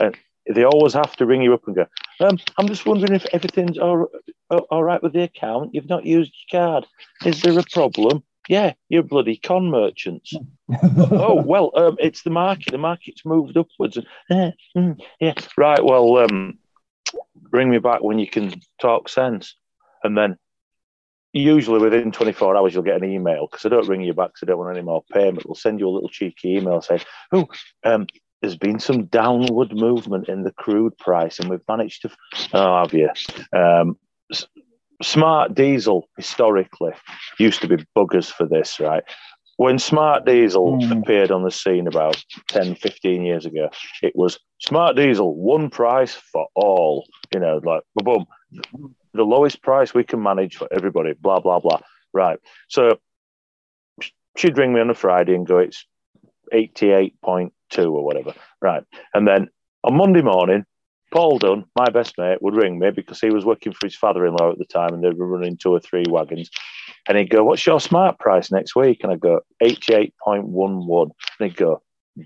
[0.00, 0.16] and
[0.52, 1.86] they always have to ring you up and go.
[2.20, 4.08] Um, I'm just wondering if everything's all,
[4.50, 5.74] all right with the account.
[5.74, 6.86] You've not used your card.
[7.24, 8.22] Is there a problem?
[8.48, 10.34] Yeah, you're bloody con merchants.
[10.82, 12.72] oh well, um, it's the market.
[12.72, 13.98] The market's moved upwards.
[14.30, 15.82] Uh, mm, yeah, right.
[15.82, 16.58] Well, um,
[17.50, 19.54] ring me back when you can talk sense,
[20.02, 20.36] and then
[21.34, 24.42] usually within 24 hours you'll get an email because I don't ring you back because
[24.42, 25.46] I don't want any more payment.
[25.46, 27.46] We'll send you a little cheeky email saying, "Oh,
[27.84, 28.06] um,
[28.40, 32.10] there's been some downward movement in the crude price, and we've managed to."
[32.54, 33.10] Oh, have you?
[33.52, 33.98] Um,
[35.02, 36.92] smart diesel historically
[37.38, 39.02] used to be buggers for this, right?
[39.56, 41.02] When smart diesel mm.
[41.02, 43.70] appeared on the scene about 10, 15 years ago,
[44.02, 47.06] it was smart diesel, one price for all.
[47.32, 48.26] You know, like boom
[49.14, 51.80] the lowest price we can manage for everybody, blah, blah, blah.
[52.12, 52.38] Right.
[52.68, 52.98] So
[54.36, 55.86] she'd ring me on a Friday and go, it's
[56.52, 58.34] 88.2 or whatever.
[58.60, 58.84] Right.
[59.14, 59.48] And then
[59.82, 60.64] on Monday morning,
[61.12, 64.26] Paul Dunn, my best mate, would ring me because he was working for his father
[64.26, 66.50] in law at the time and they were running two or three wagons.
[67.08, 69.00] And he'd go, What's your smart price next week?
[69.02, 71.10] And I'd go, 88.11.
[71.38, 71.82] And he'd go,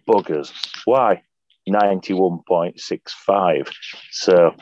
[0.08, 0.52] Buggers.
[0.86, 1.22] Why?
[1.68, 3.70] 91.65.
[4.10, 4.54] So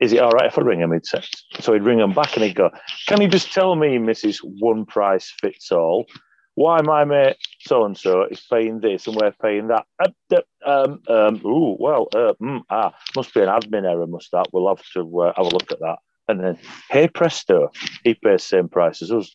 [0.00, 0.92] is it all right if I ring him?
[0.92, 1.22] He'd say.
[1.60, 2.70] So he'd ring him back and he'd go,
[3.06, 4.38] Can you just tell me, Mrs.
[4.42, 6.06] One Price Fits All,
[6.54, 9.86] why my mate so and so is paying this and we're paying that?
[10.00, 14.48] Uh, um, um, ooh, well, uh, mm, ah, must be an admin error, must that?
[14.52, 15.98] We'll have to uh, have a look at that.
[16.26, 16.58] And then,
[16.90, 17.70] hey presto,
[18.04, 19.34] he pays the same price as us.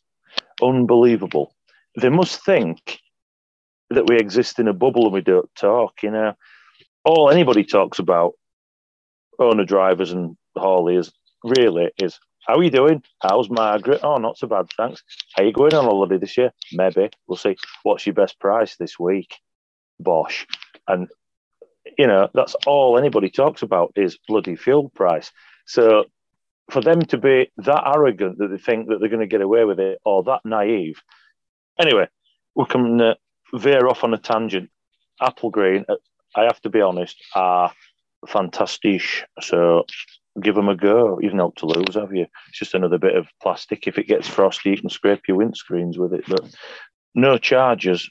[0.62, 1.56] Unbelievable.
[2.00, 3.00] They must think
[3.90, 6.34] that we exist in a bubble and we don't talk, you know.
[7.06, 8.34] All anybody talks about
[9.40, 11.02] owner drivers and Hawley
[11.44, 13.02] really is how are you doing?
[13.22, 14.02] How's Margaret?
[14.04, 15.02] Oh, not so bad, thanks.
[15.38, 16.52] Are you going on holiday this year?
[16.74, 17.10] Maybe.
[17.26, 17.56] We'll see.
[17.84, 19.40] What's your best price this week?
[20.00, 20.46] Bosh.
[20.88, 21.08] And,
[21.98, 25.32] you know, that's all anybody talks about is bloody fuel price.
[25.66, 26.06] So
[26.70, 29.64] for them to be that arrogant that they think that they're going to get away
[29.64, 31.02] with it or that naive.
[31.80, 32.08] Anyway,
[32.56, 33.14] we can uh,
[33.54, 34.70] veer off on a tangent.
[35.22, 35.96] Applegreen, uh,
[36.36, 37.72] I have to be honest, are
[38.28, 39.02] fantastic.
[39.42, 39.86] So
[40.42, 41.20] give them a go.
[41.22, 42.26] You've not to lose, have you?
[42.50, 43.88] It's just another bit of plastic.
[43.88, 46.24] If it gets frosty, you can scrape your windscreens with it.
[46.28, 46.56] But
[47.16, 48.10] no charges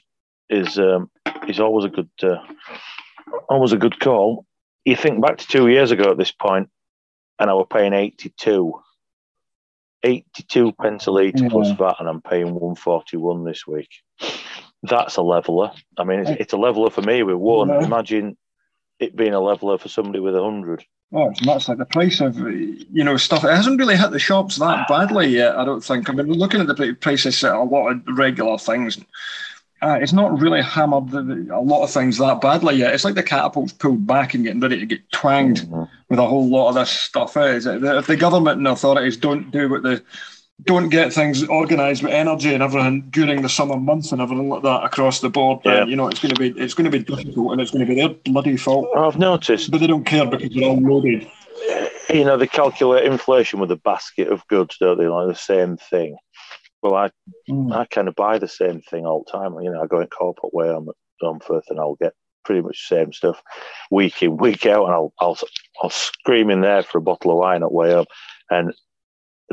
[0.49, 1.09] is um,
[1.47, 2.43] is always a good uh,
[3.49, 4.45] always a good call.
[4.85, 6.69] You think back to two years ago at this point,
[7.39, 8.79] and I were paying eighty two.
[10.05, 13.87] 82 pence a litre plus VAT, and I'm paying 141 this week.
[14.83, 15.71] That's a leveler.
[15.97, 17.69] I mean, it's, it's a leveler for me with one.
[17.81, 18.35] Imagine
[18.99, 20.85] it being a leveler for somebody with a hundred.
[21.15, 23.43] Oh, it's much like the price of you know stuff.
[23.43, 25.55] It hasn't really hit the shops that badly yet.
[25.55, 26.09] I don't think.
[26.09, 28.99] I mean, looking at the prices of a lot of regular things.
[29.81, 31.13] Uh, it's not really hammered
[31.49, 32.93] a lot of things that badly yet.
[32.93, 35.83] It's like the catapult's pulled back and getting ready to get twanged mm-hmm.
[36.07, 37.35] with a whole lot of this stuff.
[37.35, 40.01] Is if the government and authorities don't do what the
[40.61, 44.63] don't get things organised with energy and everything during the summer months and everything like
[44.63, 45.79] that across the board, yeah.
[45.79, 47.85] then you know it's going to be it's going to be difficult and it's going
[47.85, 48.87] to be their bloody fault.
[48.95, 51.27] I've noticed, but they don't care because they're all loaded.
[52.09, 55.07] You know, they calculate inflation with a basket of goods, don't they?
[55.07, 56.17] Like the same thing.
[56.81, 57.09] Well, I
[57.49, 57.73] mm.
[57.73, 59.55] I kind of buy the same thing all the time.
[59.61, 60.87] You know, I go in corporate way on
[61.21, 62.13] Dunferth and I'll get
[62.45, 63.41] pretty much the same stuff
[63.89, 65.37] week in week out, and I'll I'll
[65.81, 68.07] I'll scream in there for a bottle of wine at way up,
[68.49, 68.73] and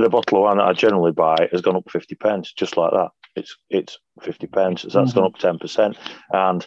[0.02, 2.92] the bottle of wine that I generally buy has gone up 50 pence, just like
[2.92, 3.10] that.
[3.36, 5.20] It's it's 50 pence, so that's mm-hmm.
[5.20, 5.96] gone up 10%.
[6.32, 6.66] And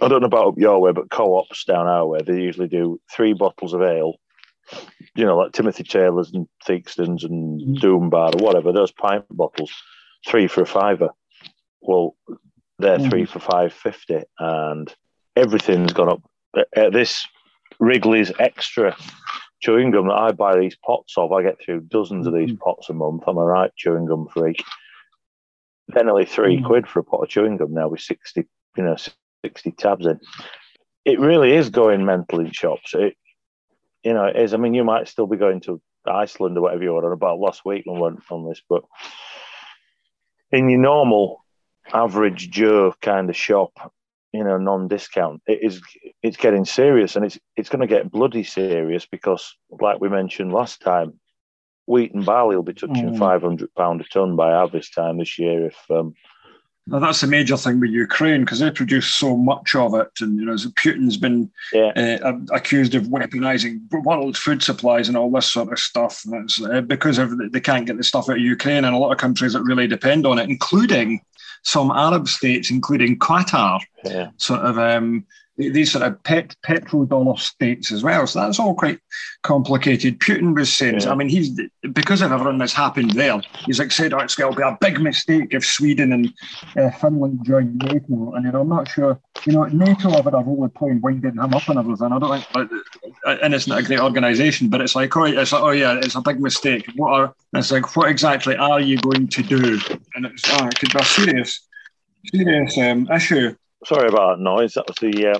[0.00, 2.68] I don't know about up your way, but co ops down our way, they usually
[2.68, 4.14] do three bottles of ale,
[5.14, 7.74] you know, like Timothy Taylor's and Theakston's and mm-hmm.
[7.74, 9.72] Doom Bar or whatever, those pint bottles,
[10.26, 11.10] three for a fiver.
[11.80, 12.16] Well,
[12.78, 13.10] they're mm-hmm.
[13.10, 14.94] three for 550 and
[15.36, 16.22] everything's gone up.
[16.74, 17.26] At this
[17.78, 18.96] Wrigley's extra
[19.60, 21.32] chewing gum that I buy these pots of.
[21.32, 22.58] I get through dozens of these mm.
[22.58, 23.24] pots a month.
[23.26, 24.62] I'm a right chewing gum freak.
[25.88, 26.66] Then only three mm.
[26.66, 28.46] quid for a pot of chewing gum now with 60,
[28.76, 28.96] you know,
[29.44, 30.20] 60 tabs in.
[31.04, 32.94] It really is going mental in shops.
[32.94, 33.16] It,
[34.02, 34.54] you know, it is.
[34.54, 37.64] I mean, you might still be going to Iceland or whatever you ordered about last
[37.64, 38.82] week when we went on this, but
[40.50, 41.44] in your normal
[41.92, 43.92] average Joe kind of shop,
[44.32, 45.80] you know non-discount it is
[46.22, 50.52] it's getting serious and it's it's going to get bloody serious because like we mentioned
[50.52, 51.18] last time
[51.86, 53.18] wheat and barley will be touching mm.
[53.18, 56.14] 500 pound a ton by harvest time this year if um,
[56.86, 60.38] now that's a major thing with Ukraine because they produce so much of it, and
[60.38, 62.18] you know, Putin's been yeah.
[62.24, 66.24] uh, accused of weaponizing world food supplies and all this sort of stuff.
[66.24, 68.98] And it's uh, because of, they can't get the stuff out of Ukraine, and a
[68.98, 71.20] lot of countries that really depend on it, including
[71.62, 74.30] some Arab states, including Qatar, yeah.
[74.36, 75.26] sort of um,
[75.68, 78.26] these sort of pet petrodollar states as well.
[78.26, 78.98] So that's all quite
[79.42, 80.18] complicated.
[80.20, 81.12] Putin was saying, yeah.
[81.12, 81.60] I mean, he's
[81.92, 83.40] because of everything that's happened there.
[83.66, 86.32] He's like said, oh, it's going to be a big mistake if Sweden and
[86.76, 88.32] uh, Finland join NATO.
[88.32, 89.20] And you know, I'm not sure.
[89.44, 92.12] You know, NATO have had a role of playing winding him up and everything.
[92.12, 92.70] I don't think, but,
[93.26, 94.68] uh, and it's not a great organisation.
[94.68, 96.86] But it's like, oh, it's like, oh yeah, it's a big mistake.
[96.96, 97.34] What are?
[97.54, 99.78] It's like, what exactly are you going to do?
[100.14, 101.60] And it's, oh, it could be a serious,
[102.32, 103.54] serious um, issue.
[103.84, 104.74] Sorry about that noise.
[104.74, 105.38] That was the uh,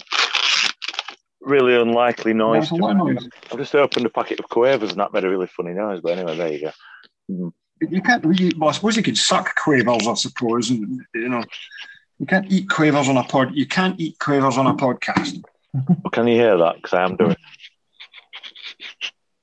[1.40, 2.70] really unlikely noise.
[2.72, 3.29] noise.
[3.50, 6.00] I've just opened a packet of quavers and that made a really funny noise.
[6.03, 6.72] But anyway, there you go.
[7.31, 7.53] Mm.
[7.88, 10.70] You can't really, well, I suppose you could suck quavers, I suppose.
[10.70, 11.42] And, you know,
[12.18, 13.55] you can't eat quavers on a pod.
[13.55, 15.42] You can't eat quavers on a podcast.
[15.72, 16.76] well, can you hear that?
[16.76, 17.37] Because I am doing.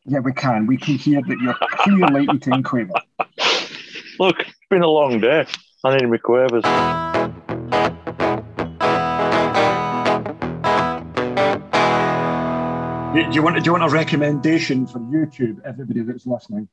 [0.05, 0.67] Yeah, we can.
[0.67, 2.93] We can hear that you're clearly eating quaver.
[4.19, 5.45] Look, it's been a long day.
[5.83, 6.63] I need my quavers.
[13.17, 15.59] Do you want do you want a recommendation for YouTube?
[15.65, 16.69] Everybody that's listening,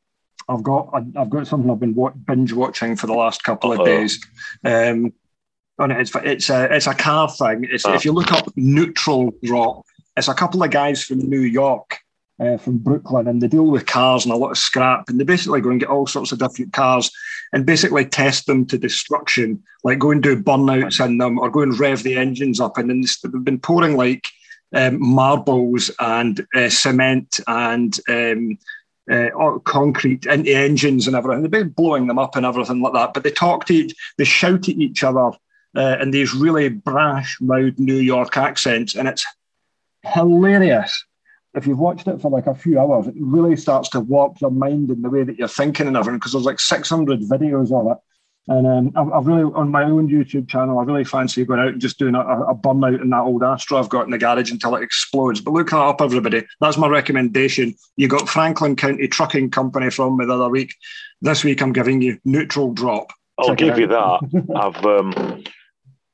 [0.46, 3.86] I've got I've got something I've been binge watching for the last couple of Uh-oh.
[3.86, 4.22] days.
[4.62, 5.14] Um,
[5.78, 7.66] and it's it's a it's a car thing.
[7.70, 7.94] It's, oh.
[7.94, 9.86] If you look up neutral Rock,
[10.18, 11.96] it's a couple of guys from New York,
[12.38, 15.08] uh, from Brooklyn, and they deal with cars and a lot of scrap.
[15.08, 17.10] And they basically go and get all sorts of different cars
[17.54, 21.62] and basically test them to destruction, like go and do burnouts in them or go
[21.62, 22.76] and rev the engines up.
[22.76, 24.28] And then they've been pouring like
[24.74, 28.58] um, marbles and uh, cement and um,
[29.10, 31.42] uh, concrete into engines and everything.
[31.42, 33.14] They've been blowing them up and everything like that.
[33.14, 35.30] But they talk to each, they shout at each other
[35.76, 39.24] uh, in these really brash, loud New York accents, and it's
[40.04, 41.04] hilarious.
[41.54, 44.50] If you've watched it for like a few hours, it really starts to warp your
[44.50, 47.92] mind in the way that you're thinking and everything because there's like 600 videos of
[47.92, 47.98] it.
[48.46, 51.68] And um, I've, I've, really, on my own YouTube channel, I really fancy going out
[51.68, 54.50] and just doing a, a burnout in that old Astra I've got in the garage
[54.50, 55.40] until it explodes.
[55.40, 56.44] But look that up, everybody.
[56.60, 57.74] That's my recommendation.
[57.96, 60.74] You got Franklin County Trucking Company from me the other week.
[61.22, 63.12] This week, I'm giving you Neutral Drop.
[63.38, 64.46] I'll Check give you that.
[64.56, 65.42] I've um,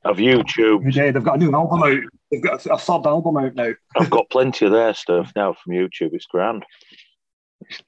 [0.05, 0.95] I've YouTube.
[0.95, 2.01] Yeah, they've got a new album out.
[2.31, 3.73] They've got a, a third album out now.
[3.97, 6.15] I've got plenty of their stuff now from YouTube.
[6.15, 6.65] It's grand.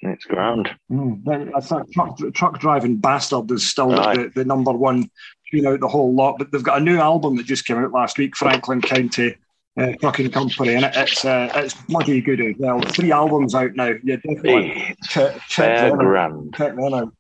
[0.01, 0.71] It's grand.
[0.91, 5.11] Mm, I thought truck, truck driving bastard is still the, the, number one
[5.51, 6.39] tune out the whole lot.
[6.39, 9.37] But they've got a new album that just came out last week, Franklin County
[9.79, 12.81] uh, trucking company, and it, it's uh, it's bloody good as well.
[12.81, 13.93] Three albums out now.
[14.05, 16.05] Yeah, definitely check, check, fair them out.
[16.05, 16.55] grand.
[16.55, 17.13] check them out.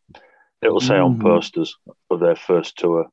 [0.61, 1.23] It'll say on Mhm.
[1.23, 1.77] posters
[2.11, 3.09] of their first tour,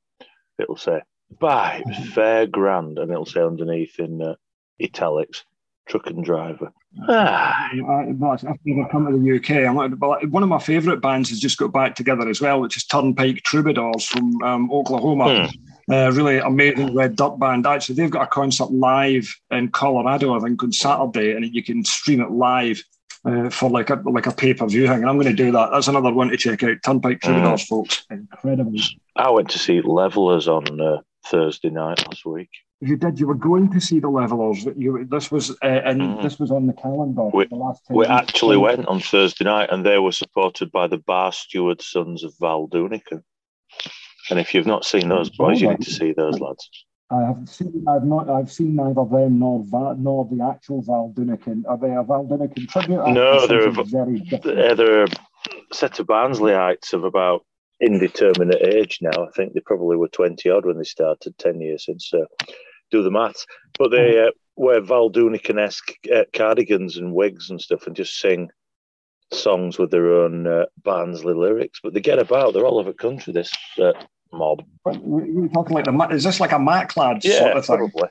[0.59, 1.01] it'll say,
[1.39, 4.35] "Bye, it was fair grand," and it'll say underneath in uh,
[4.81, 5.45] italics,
[5.89, 6.71] "Truck and driver."
[7.07, 9.67] Ah, I, but I've never come to the UK.
[9.67, 12.77] I'm like, one of my favourite bands has just got back together as well, which
[12.77, 15.49] is Turnpike Troubadours from um, Oklahoma.
[15.91, 17.65] Uh, really amazing red dirt band.
[17.65, 21.83] Actually, they've got a concert live in Colorado, I think, on Saturday, and you can
[21.83, 22.83] stream it live
[23.25, 24.99] uh, for like a like a pay per view thing.
[24.99, 25.71] And I'm going to do that.
[25.71, 26.77] That's another one to check out.
[26.85, 28.05] Turnpike Troubadours, folks.
[28.11, 28.79] Incredible.
[29.15, 32.49] I went to see Levellers on uh, Thursday night last week.
[32.81, 33.19] You did.
[33.19, 34.65] You were going to see the Levellers.
[34.77, 36.23] You this was uh, and Mhm.
[36.23, 37.29] this was on the calendar.
[37.33, 40.97] We- the last We actually went on Thursday night, and they were supported by the
[40.97, 42.69] Bar Steward Sons of Val.
[42.71, 46.69] And if you've not seen those boys, you need to see those lads.
[47.11, 47.83] I have seen.
[47.87, 48.29] I've not.
[48.29, 51.63] I've seen neither them nor Va, nor the actual Val Doonican.
[51.67, 53.07] Are they a Val Doonican tribute?
[53.09, 54.77] No, they're something very different.
[54.77, 55.07] They're a
[55.73, 57.43] set of Barnsleyhites of about
[57.81, 59.25] indeterminate age now.
[59.25, 62.13] I think they probably were 20 odd when they started, 10 years since.
[62.13, 62.25] Uh,
[62.91, 63.45] do the maths.
[63.77, 68.19] But they uh, wear Val Doonican esque uh, cardigans and wigs and stuff and just
[68.19, 68.49] sing
[69.31, 71.79] songs with their own uh, Barnsley lyrics.
[71.81, 73.93] But they get about, they're all over the country, this uh,
[74.33, 74.63] mob.
[74.85, 76.07] We're talking like the.
[76.11, 77.77] Is this like a Macc Lads Yeah, sort of thing?
[77.77, 78.09] probably.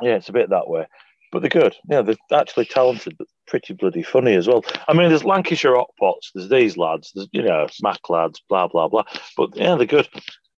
[0.00, 0.86] Yeah, it's a bit that way.
[1.30, 1.74] But they're good.
[1.88, 4.64] Yeah, they're actually talented, but pretty bloody funny as well.
[4.86, 8.88] I mean, there's Lancashire Hotpots, there's these lads, there's, you know, Macc Lads, blah, blah,
[8.88, 9.04] blah.
[9.36, 10.08] But yeah, they're good.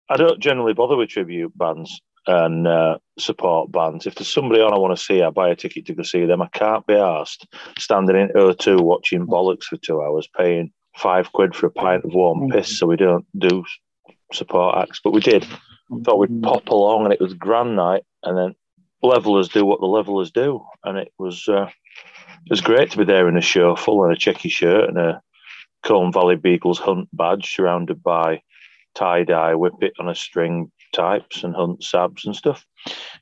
[0.08, 4.06] I don't generally bother with tribute bands and uh, support bands.
[4.06, 6.24] If there's somebody on I want to see, I buy a ticket to go see
[6.24, 6.42] them.
[6.42, 7.46] I can't be asked
[7.78, 12.14] standing in O2 watching bollocks for two hours, paying five quid for a pint of
[12.14, 13.64] warm piss so we don't do
[14.32, 15.00] support acts.
[15.02, 15.46] But we did
[16.04, 18.54] thought we'd pop along and it was grand night and then
[19.02, 23.04] levellers do what the levellers do and it was uh, it was great to be
[23.04, 25.20] there in a show full in a checky shirt and a
[25.82, 28.40] Colne Valley Beagles hunt badge surrounded by
[28.94, 32.66] tie-dye whip it on a string types and hunt sabs and stuff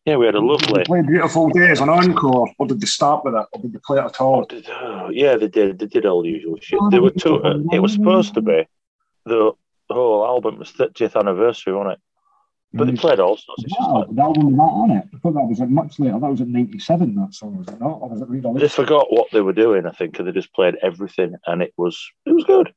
[0.05, 3.35] yeah we had a lovely they Beautiful Days on Encore, or did they start with
[3.35, 4.41] it, or did they play it at all?
[4.41, 5.79] Oh, did- oh, yeah, they did.
[5.79, 6.79] They did all the usual shit.
[6.91, 7.43] They were two.
[7.43, 8.67] Uh, it was supposed to be
[9.27, 9.53] the
[9.91, 12.01] whole album was 30th anniversary, wasn't it?
[12.73, 13.63] But they played all sorts.
[13.65, 15.05] Just Wow, like, the album was not on it.
[15.13, 16.21] I thought that was like much later.
[16.21, 17.17] That was at '97.
[17.17, 18.77] That song was it not, or was it they re-released?
[18.77, 22.01] forgot what they were doing, I think, and they just played everything, and it was
[22.27, 22.73] it was good.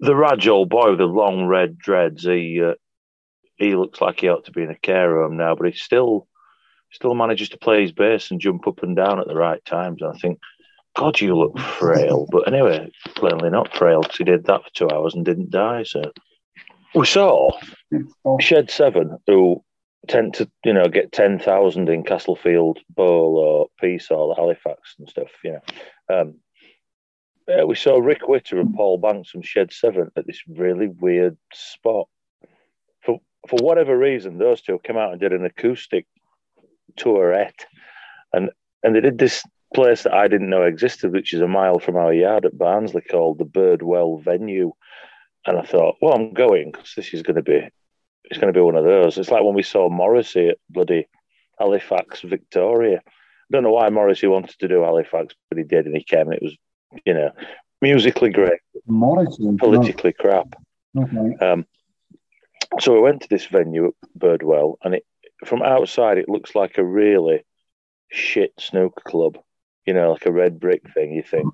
[0.00, 2.74] The Raj old boy with the long red dreads, he uh,
[3.58, 6.26] he looks like he ought to be in a care home now, but he still
[6.90, 10.00] still manages to play his bass and jump up and down at the right times.
[10.00, 10.38] And I think,
[10.96, 12.26] God, you look frail.
[12.30, 15.82] But anyway, plainly not frail because he did that for two hours and didn't die.
[15.82, 16.02] So
[16.94, 17.50] we saw
[18.40, 19.62] Shed Seven, who
[20.06, 25.08] tend to, you know, get ten thousand in Castlefield Bowl or Piece Hall Halifax and
[25.08, 25.30] stuff.
[25.44, 25.58] You
[26.08, 26.34] know, um,
[27.46, 31.36] yeah, we saw Rick Witter and Paul Banks from Shed Seven at this really weird
[31.52, 32.08] spot.
[33.48, 36.06] For whatever reason, those two came out and did an acoustic
[36.96, 37.66] tourette,
[38.32, 38.50] and
[38.82, 39.42] and they did this
[39.74, 43.02] place that I didn't know existed, which is a mile from our yard at Barnsley,
[43.02, 44.72] called the Birdwell Venue.
[45.46, 47.68] And I thought, well, I'm going because this is going to be,
[48.24, 49.18] it's going to be one of those.
[49.18, 51.06] It's like when we saw Morrissey at bloody
[51.58, 53.00] Halifax, Victoria.
[53.06, 56.28] I don't know why Morrissey wanted to do Halifax, but he did, and he came.
[56.28, 56.56] And it was,
[57.04, 57.30] you know,
[57.80, 59.56] musically great, Morrison.
[59.56, 60.54] politically crap.
[60.96, 61.36] Okay.
[61.44, 61.66] Um,
[62.80, 65.06] so we went to this venue at Birdwell, and it
[65.44, 67.44] from outside it looks like a really
[68.10, 69.38] shit snooker club.
[69.86, 71.12] You know, like a red brick thing.
[71.12, 71.46] You think,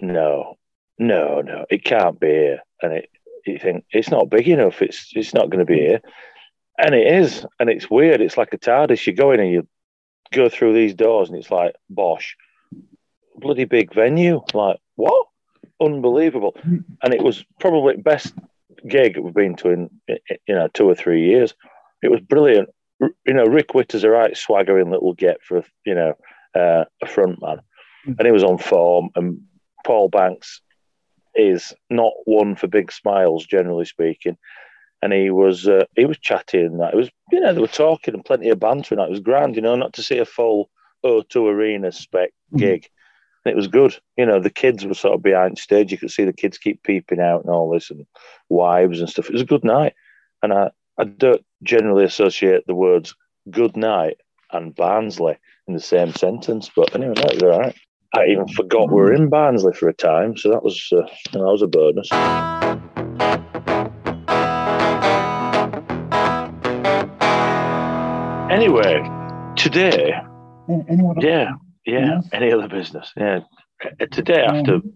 [0.00, 0.56] no,
[0.98, 2.60] no, no, it can't be here.
[2.80, 3.10] And it,
[3.46, 4.80] you think it's not big enough.
[4.80, 5.86] It's it's not going to be mm.
[5.86, 6.00] here,
[6.78, 7.44] and it is.
[7.60, 8.20] And it's weird.
[8.20, 9.06] It's like a TARDIS.
[9.06, 9.68] You go in and you
[10.32, 12.36] go through these doors, and it's like bosh,
[13.36, 14.42] bloody big venue.
[14.54, 15.26] Like what?
[15.80, 16.56] Unbelievable.
[16.66, 16.84] Mm.
[17.02, 18.32] And it was probably best
[18.88, 21.54] gig we've been to in you know two or three years.
[22.02, 22.68] It was brilliant.
[23.00, 26.14] You know, Rick Witter's a right swaggering little get for you know
[26.54, 27.60] uh, a front man,
[28.06, 29.10] and he was on form.
[29.14, 29.40] And
[29.84, 30.60] Paul Banks
[31.34, 34.36] is not one for big smiles, generally speaking.
[35.02, 36.94] And he was uh, he was chatting that.
[36.94, 39.08] It was you know they were talking and plenty of banter and that.
[39.08, 40.70] It was grand, you know, not to see a full
[41.04, 42.88] O2 Arena spec gig.
[43.46, 43.96] And it was good.
[44.16, 45.92] You know, the kids were sort of behind stage.
[45.92, 48.04] You could see the kids keep peeping out and all this and
[48.48, 49.26] wives and stuff.
[49.26, 49.94] It was a good night.
[50.42, 53.14] And I, I don't generally associate the words
[53.48, 54.16] good night
[54.50, 55.38] and Barnsley
[55.68, 56.68] in the same sentence.
[56.74, 57.76] But anyway, that was all right.
[58.16, 60.36] I even forgot we were in Barnsley for a time.
[60.36, 62.10] So that was, uh, that was a bonus.
[68.50, 69.08] Anyway,
[69.54, 70.14] today
[70.68, 71.56] Any other
[71.86, 73.12] Yeah, any other business.
[73.16, 73.40] Yeah.
[74.10, 74.94] Today, after Um,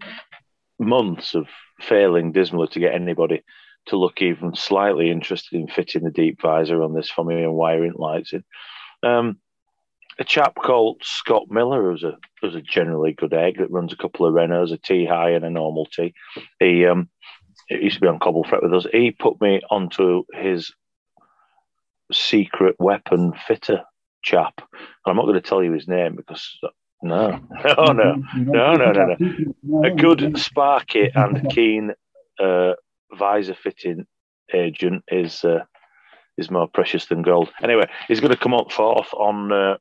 [0.78, 1.46] months of
[1.80, 3.42] failing dismally to get anybody
[3.86, 7.54] to look even slightly interested in fitting the deep visor on this for me and
[7.54, 8.42] wiring lights in,
[9.02, 9.38] um,
[10.18, 13.96] a chap called Scott Miller, who's a who's a generally good egg that runs a
[13.96, 16.12] couple of Renaults, a T high and a normal T.
[16.58, 17.08] He um,
[17.68, 18.86] he used to be on Cobble Fret with us.
[18.92, 20.72] He put me onto his
[22.12, 23.84] secret weapon fitter
[24.22, 24.54] chap.
[24.58, 26.58] And I'm not going to tell you his name because
[27.02, 27.40] no,
[27.78, 29.16] oh no, No, no, no,
[29.62, 31.92] no, a good sparky and keen
[32.38, 32.72] uh,
[33.12, 34.06] visor fitting
[34.52, 35.64] agent is uh,
[36.36, 37.50] is more precious than gold.
[37.62, 39.76] Anyway, he's going to come up fourth on uh,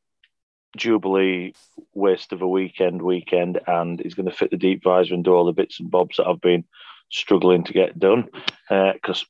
[0.77, 1.53] Jubilee
[1.93, 5.33] waste of a weekend weekend, and he's going to fit the deep visor and do
[5.33, 6.63] all the bits and bobs that I've been
[7.11, 8.29] struggling to get done
[8.69, 9.25] because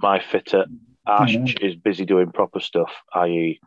[0.00, 0.66] my fitter
[1.06, 3.60] Ash is busy doing proper stuff, i.e.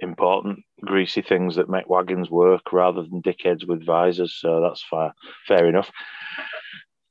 [0.00, 4.36] important greasy things that make wagons work rather than dickheads with visors.
[4.38, 5.14] So that's fair,
[5.46, 5.90] fair enough.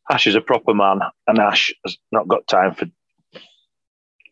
[0.09, 2.85] Ash is a proper man, and Ash has not got time for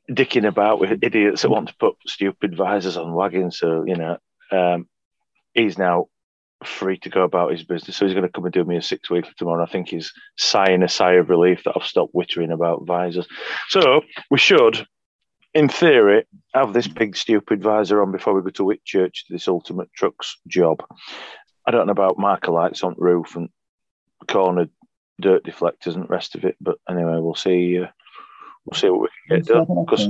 [0.09, 3.57] dicking about with idiots that want to put stupid visors on wagons.
[3.57, 4.17] So you know,
[4.51, 4.87] um,
[5.53, 6.07] he's now
[6.63, 7.97] free to go about his business.
[7.97, 9.63] So he's going to come and do me a six weekly tomorrow.
[9.63, 13.27] I think he's sighing a sigh of relief that I've stopped wittering about visors.
[13.69, 14.85] So we should,
[15.53, 19.47] in theory, have this big stupid visor on before we go to Whitchurch to this
[19.47, 20.83] ultimate trucks job.
[21.65, 23.49] I don't know about marker lights on roof and
[24.27, 24.69] cornered
[25.19, 27.79] dirt deflectors and the rest of it, but anyway, we'll see.
[27.79, 27.87] Uh,
[28.65, 29.85] we'll see what we can get done.
[29.85, 30.07] Because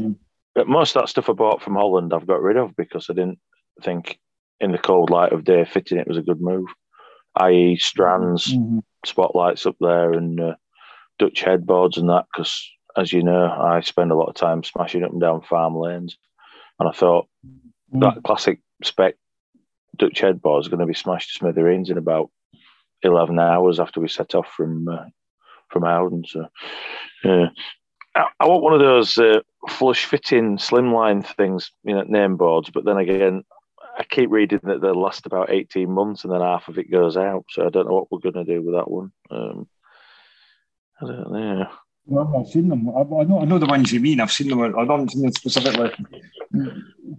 [0.67, 3.39] most of that stuff I bought from Holland, I've got rid of because I didn't
[3.81, 4.19] think,
[4.59, 6.67] in the cold light of day, fitting it was a good move.
[7.35, 8.83] I.e., strands, Mhm.
[9.05, 10.55] spotlights up there, and uh,
[11.17, 12.25] Dutch headboards and that.
[12.31, 15.75] Because, as you know, I spend a lot of time smashing up and down farm
[15.75, 16.17] lanes,
[16.79, 17.27] and I thought
[17.93, 19.15] that classic spec
[19.97, 22.31] Dutch headboard is going to be smashed to smithereens in about
[23.03, 25.05] eleven hours after we set off from uh,
[25.69, 26.25] from Howden.
[26.25, 26.47] So,
[27.23, 27.47] yeah.
[28.15, 29.39] I, I want one of those uh,
[29.69, 32.69] flush fitting slimline things, you know, name boards.
[32.69, 33.43] But then again,
[33.97, 37.15] I keep reading that they'll last about eighteen months, and then half of it goes
[37.17, 37.45] out.
[37.49, 39.11] So I don't know what we're going to do with that one.
[39.29, 39.67] Um,
[41.01, 41.67] I don't know.
[42.05, 42.89] Well, I've seen them.
[42.89, 43.41] I, I know.
[43.41, 44.19] I know the ones you mean.
[44.19, 44.61] I've seen them.
[44.61, 45.91] I don't seen them specifically.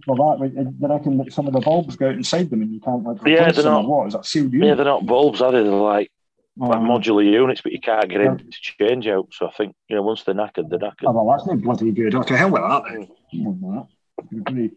[0.05, 0.75] for that.
[0.79, 3.03] but I reckon that some of the bulbs go out inside them, and you can't
[3.03, 5.63] like Yeah, they're not- What is that sealed Yeah, they're not bulbs, are they?
[5.63, 6.11] They're like
[6.59, 9.29] oh, like Oh, modular units, but you can't get in to change out.
[9.31, 11.05] So I think you know once they're knackered, they're knackered.
[11.07, 12.13] oh, well, that's not bloody good.
[12.15, 12.83] Okay, hell with that.
[12.89, 13.07] Then.
[13.31, 13.87] Than that.
[14.31, 14.69] You're going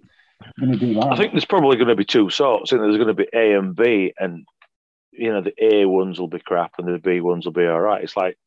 [0.72, 1.12] to do that.
[1.12, 2.72] I think there's probably going to be two sorts.
[2.72, 4.46] I think there's going to be A and B, and
[5.12, 7.80] you know the A ones will be crap, and the B ones will be all
[7.80, 8.02] right.
[8.04, 8.38] It's like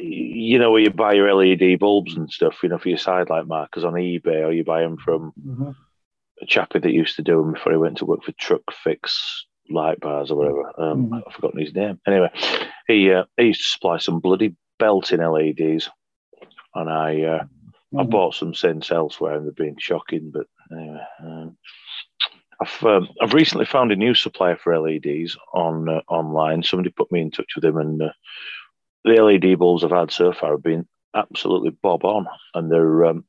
[0.00, 3.46] you know where you buy your LED bulbs and stuff, you know, for your sidelight
[3.46, 5.74] markers on eBay, or you buy them from Mhm.
[6.42, 9.46] a chappie that used to do them before he went to work for Truck Fix
[9.70, 10.80] Light Bars or whatever.
[10.80, 11.22] Um, Mhm.
[11.26, 12.00] I've forgotten his name.
[12.06, 12.30] Anyway,
[12.86, 15.88] he uh, he used to supply some bloody belting LEDs,
[16.74, 17.44] and I uh,
[17.96, 18.10] I Mhm.
[18.10, 20.30] bought some since elsewhere, and they've been shocking.
[20.32, 21.56] But anyway, um,
[22.60, 26.62] I've um, I've recently found a new supplier for LEDs on uh, online.
[26.62, 28.12] Somebody put me in touch with him, and uh,
[29.04, 33.24] the LED bulbs I've had so far have been absolutely bob on, and they're um,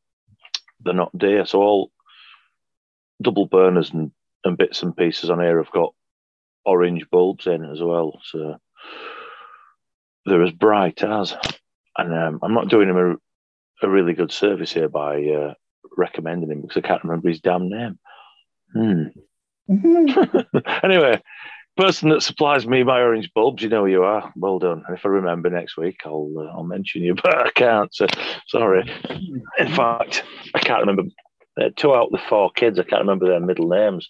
[0.84, 1.46] they're not dear.
[1.46, 1.92] So all
[3.22, 4.12] double burners and,
[4.44, 5.94] and bits and pieces on here have got
[6.66, 8.20] orange bulbs in as well.
[8.24, 8.58] So
[10.26, 11.36] they're as bright as.
[11.98, 15.54] And um, I'm not doing him a, a really good service here by uh,
[15.98, 18.00] recommending him because I can't remember his damn name.
[18.74, 19.04] Hmm.
[19.70, 20.64] Mhm.
[20.84, 21.22] anyway,
[21.76, 24.32] person that supplies me my orange bulbs, you know who you are.
[24.36, 24.84] Well done.
[24.88, 27.94] And if I remember next week, I'll uh, I'll mention you, but I can't.
[27.94, 28.08] So
[28.48, 28.90] sorry.
[29.60, 30.24] In fact,
[30.54, 31.04] I can't remember
[31.60, 32.80] uh, two out of the four kids.
[32.80, 34.08] I can't remember their middle names.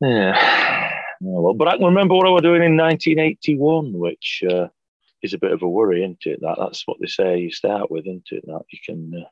[0.00, 0.90] Yeah.
[1.22, 4.68] Oh, well, but I can remember what I was doing in 1981, which uh,
[5.22, 6.40] is a bit of a worry, isn't it?
[6.40, 8.44] That that's what they say you start with, isn't it?
[8.46, 9.26] That you can.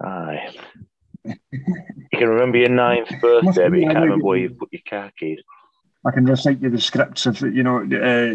[0.00, 0.54] Uh, aye.
[1.54, 5.10] You can remember your ninth birthday, but you can't remember where you put your car
[5.18, 5.38] keys.
[6.04, 8.34] I can recite you the scripts of you know uh,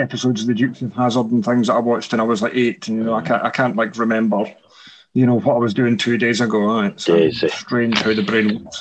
[0.00, 2.54] episodes of the Dukes of Hazzard and things that I watched when I was like
[2.54, 4.44] eight, and you know I can't I can't like remember,
[5.14, 6.60] you know what I was doing two days ago.
[6.60, 6.92] Right?
[6.92, 7.48] It's Daisy.
[7.48, 8.78] strange how the brain works.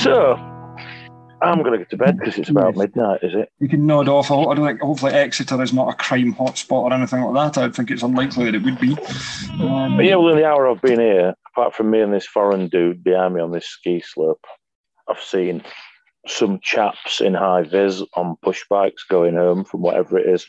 [0.00, 0.36] So,
[1.42, 3.50] I'm going to get to bed because it's about midnight, is it?
[3.58, 4.30] You can nod off.
[4.30, 4.80] I don't think.
[4.80, 7.62] Hopefully, Exeter is not a crime hotspot or anything like that.
[7.62, 8.96] I think it's unlikely that it would be.
[9.62, 12.26] Um, But yeah, well, in the hour I've been here, apart from me and this
[12.26, 14.44] foreign dude behind me on this ski slope,
[15.08, 15.62] I've seen
[16.26, 20.46] some chaps in high vis on push bikes going home from whatever it is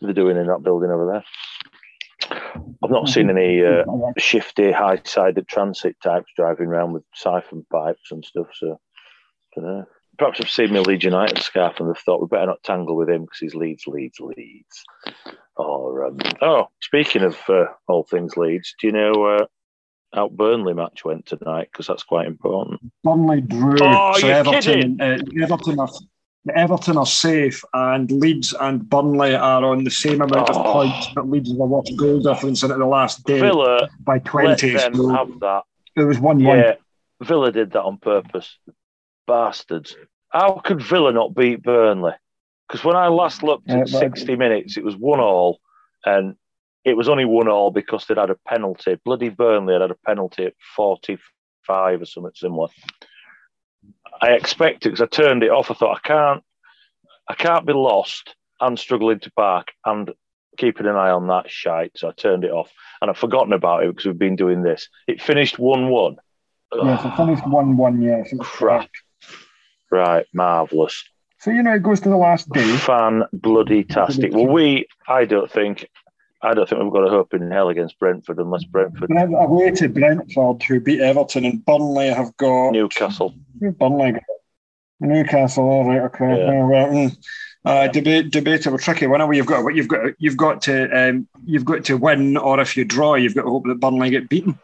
[0.00, 1.24] they're doing in that building over there.
[2.82, 3.84] I've not seen any uh,
[4.18, 8.46] shifty, high-sided transit types driving around with siphon pipes and stuff.
[8.54, 8.80] So,
[10.18, 13.08] Perhaps I've seen my Leeds United scarf and they've thought we better not tangle with
[13.08, 14.84] him because he's Leeds, Leeds, Leeds.
[15.56, 19.46] Or um, oh, speaking of uh, all things Leeds, do you know uh,
[20.14, 21.68] how Burnley match went tonight?
[21.72, 22.80] Because that's quite important.
[23.02, 23.76] Burnley drew.
[23.80, 25.88] Oh, so Everton, uh, Everton are
[26.54, 30.58] Everton are safe, and Leeds and Burnley are on the same amount Oh.
[30.60, 34.18] of points, but Leeds have a worse goal difference into the last day Villa by
[34.20, 34.72] twenty.
[34.72, 35.62] let them So have that.
[35.96, 36.58] it was one-one.
[36.58, 36.74] Yeah,
[37.22, 38.58] Villa did that on purpose.
[39.30, 39.96] Bastards.
[40.30, 42.12] How could Villa not beat Burnley?
[42.66, 45.60] Because when I last looked at but- 60 minutes, it was one all,
[46.04, 46.34] and
[46.84, 48.98] it was only one all because they'd had a penalty.
[49.04, 52.68] Bloody Burnley had had a penalty at 45 or something similar.
[54.20, 55.70] I expected because I turned it off.
[55.70, 56.42] I thought I can't,
[57.28, 60.12] I can't be lost and struggling to park and
[60.58, 61.92] keeping an eye on that shite.
[61.96, 62.70] So I turned it off,
[63.00, 64.88] and I've forgotten about it because we've been doing this.
[65.06, 66.16] It finished one-one.
[66.74, 68.02] Yes, it finished one-one.
[68.02, 68.90] Yes, Crap.
[69.90, 71.04] Right, marvelous.
[71.38, 72.76] So you know it goes to the last day.
[72.76, 74.32] Fan bloody tastic.
[74.32, 75.88] Well, we, I don't think,
[76.42, 79.70] I don't think we've got a hope in hell against Brentford unless Brentford, Brent, away
[79.72, 83.34] to Brentford, who beat Everton, and Burnley have got Newcastle.
[83.78, 84.14] Burnley?
[85.00, 85.64] Newcastle.
[85.64, 86.38] All right, okay.
[86.38, 86.62] Yeah.
[86.62, 87.16] Uh, well, mm,
[87.64, 89.34] uh, debate, debatable, tricky one.
[89.34, 92.84] You've got, you've got, you've got to, um, you've got to win, or if you
[92.84, 94.58] draw, you've got to hope that Burnley get beaten.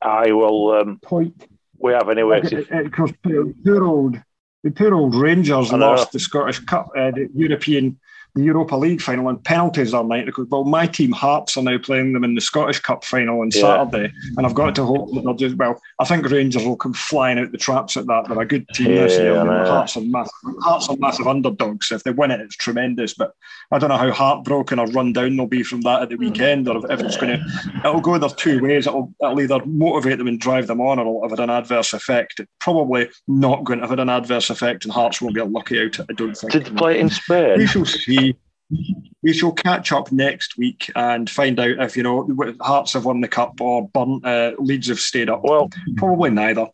[0.00, 0.72] I will.
[0.72, 1.46] Um, Point.
[1.78, 2.40] We have anyway.
[2.40, 4.20] Because poor old,
[4.62, 7.98] the poor old Rangers lost the Scottish Cup, uh, the European,
[8.36, 10.26] the Europa League final on penalties all night.
[10.26, 13.50] Because well, my team Hearts are now playing them in the Scottish Cup final on
[13.52, 13.60] Yeah.
[13.62, 15.56] Saturday, and I've got to hope that they'll just.
[15.56, 18.26] Well, I think Rangers will come flying out the traps at that.
[18.28, 19.34] They're a good team this year.
[19.36, 19.70] I You know, know.
[19.70, 20.32] Hearts are massive.
[20.60, 21.90] Hearts are massive underdogs.
[21.90, 23.14] If they win it, it's tremendous.
[23.14, 23.32] But
[23.72, 26.68] I don't know how heartbroken or run down they'll be from that at the weekend,
[26.68, 27.80] or if it's going to.
[27.84, 28.86] It'll go there two ways.
[28.86, 32.40] It'll, it'll either motivate them and drive them on, or it'll have an adverse effect.
[32.40, 35.98] It's probably not going to have an adverse effect, and Hearts won't get lucky out.
[36.00, 36.52] I don't think.
[36.52, 38.25] Did they play it in We shall see.
[39.22, 42.28] We shall catch up next week and find out if you know
[42.60, 45.42] Hearts have won the cup or Burn, uh, Leeds have stayed up.
[45.44, 46.66] Well, Probably neither.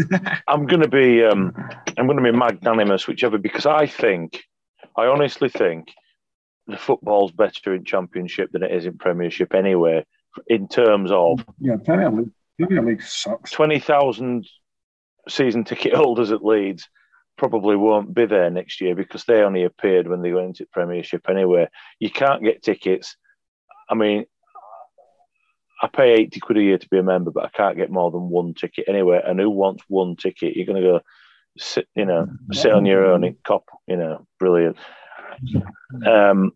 [0.48, 1.24] I'm going to be.
[1.24, 1.52] Um,
[1.96, 4.42] I'm going to be magnanimous, whichever, because I think,
[4.96, 5.88] I honestly think,
[6.66, 10.04] the football's better in Championship than it is in Premiership anyway.
[10.46, 12.30] In terms of Yeah, Premier League.
[12.58, 13.50] Premier League sucks.
[13.50, 14.46] 20,000
[15.28, 16.88] season ticket holders at Leeds
[17.40, 21.26] probably won't be there next year because they only appeared when they went into Premiership
[21.26, 21.66] anyway.
[21.98, 23.16] You can't get tickets.
[23.88, 24.26] I mean,
[25.82, 28.10] I pay 80 quid a year to be a member, but I can't get more
[28.10, 29.22] than one ticket anyway.
[29.24, 30.54] And who wants one ticket?
[30.54, 31.00] You're going to go
[31.56, 34.76] sit, you know, sit on your own in cop, you know, brilliant.
[36.06, 36.52] Um,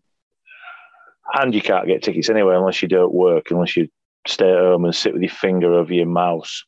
[1.33, 3.89] and you can't get tickets anyway unless you don't work, unless you
[4.27, 6.63] stay at home and sit with your finger over your mouse.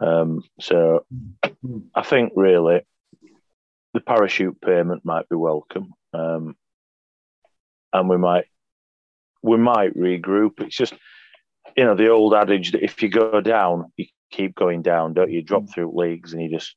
[0.00, 1.04] Um, so
[1.94, 2.80] I think really
[3.94, 6.56] the parachute payment might be welcome, um,
[7.92, 8.44] and we might
[9.42, 10.60] we might regroup.
[10.60, 10.94] It's just
[11.76, 15.30] you know the old adage that if you go down, you keep going down, don't
[15.30, 15.42] you?
[15.42, 16.74] Drop through leagues and you just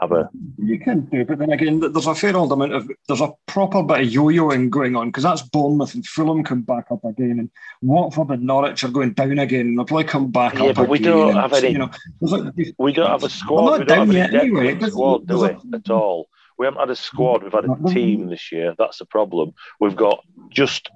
[0.00, 3.20] have a You can do, but then again, there's a fair old amount of there's
[3.22, 7.04] a proper bit of yo-yoing going on because that's Bournemouth and Fulham come back up
[7.04, 7.50] again, and
[7.80, 10.88] Watford and Norwich are going down again, and they'll probably come back Yeah, up but
[10.90, 11.90] we don't and have any- You know,
[12.20, 13.64] like we don't have a squad.
[13.64, 14.78] not we don't down have yet anyway.
[14.90, 15.48] squad, do we?
[15.74, 16.28] At all.
[16.60, 17.42] We haven't had a squad.
[17.42, 18.74] We've had a team this year.
[18.76, 19.54] That's the problem.
[19.80, 20.90] We've got just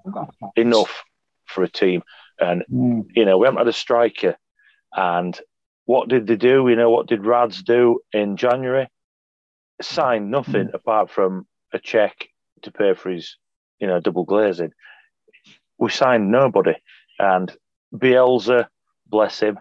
[0.56, 1.04] enough
[1.46, 2.02] for a team,
[2.38, 3.06] and Mm.
[3.16, 4.36] you know we haven't had a striker.
[4.94, 5.40] And
[5.86, 6.68] what did they do?
[6.68, 8.88] You know what did Rads do in January?
[9.80, 12.28] Sign nothing apart from a check
[12.60, 13.38] to pay for his,
[13.78, 14.72] you know, double glazing.
[15.78, 16.74] We signed nobody,
[17.18, 17.50] and
[17.90, 18.68] Bielsa,
[19.06, 19.58] bless him,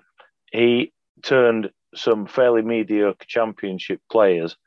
[0.51, 0.91] he
[1.21, 4.57] turned some fairly mediocre championship players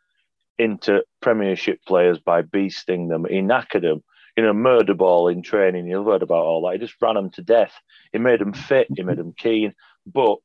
[0.58, 3.26] into premiership players by beasting them.
[3.28, 4.02] He knackered them,
[4.36, 5.86] you know, murder ball in training.
[5.86, 6.74] You've heard about all that.
[6.74, 7.72] He just ran them to death.
[8.12, 8.88] He made them fit.
[8.94, 9.74] He made them keen.
[10.06, 10.38] But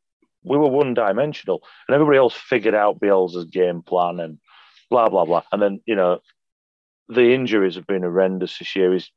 [0.43, 4.39] we were one dimensional, and everybody else figured out Bielsa's game plan and
[4.89, 5.43] blah blah blah.
[5.51, 6.19] And then you know,
[7.09, 8.93] the injuries have been horrendous this year.
[8.93, 9.09] He's,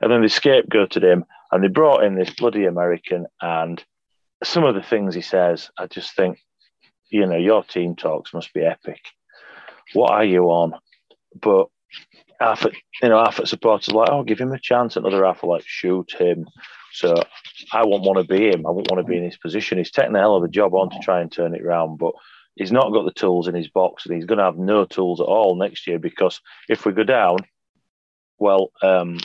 [0.00, 3.26] and then they scapegoated him, and they brought in this bloody American.
[3.40, 3.82] And
[4.44, 6.38] some of the things he says, I just think,
[7.10, 9.00] you know, your team talks must be epic.
[9.92, 10.74] What are you on?
[11.40, 11.68] But
[12.40, 12.64] half,
[13.02, 15.64] you know, half at supporters like, oh, give him a chance, Another half are like,
[15.66, 16.46] shoot him.
[16.92, 17.14] So
[17.72, 18.66] I won't want to be him.
[18.66, 19.78] I won't want to be in his position.
[19.78, 22.14] He's taking a hell of a job on to try and turn it around, but
[22.54, 25.20] he's not got the tools in his box, and he's going to have no tools
[25.20, 27.38] at all next year because if we go down,
[28.38, 29.18] well, um,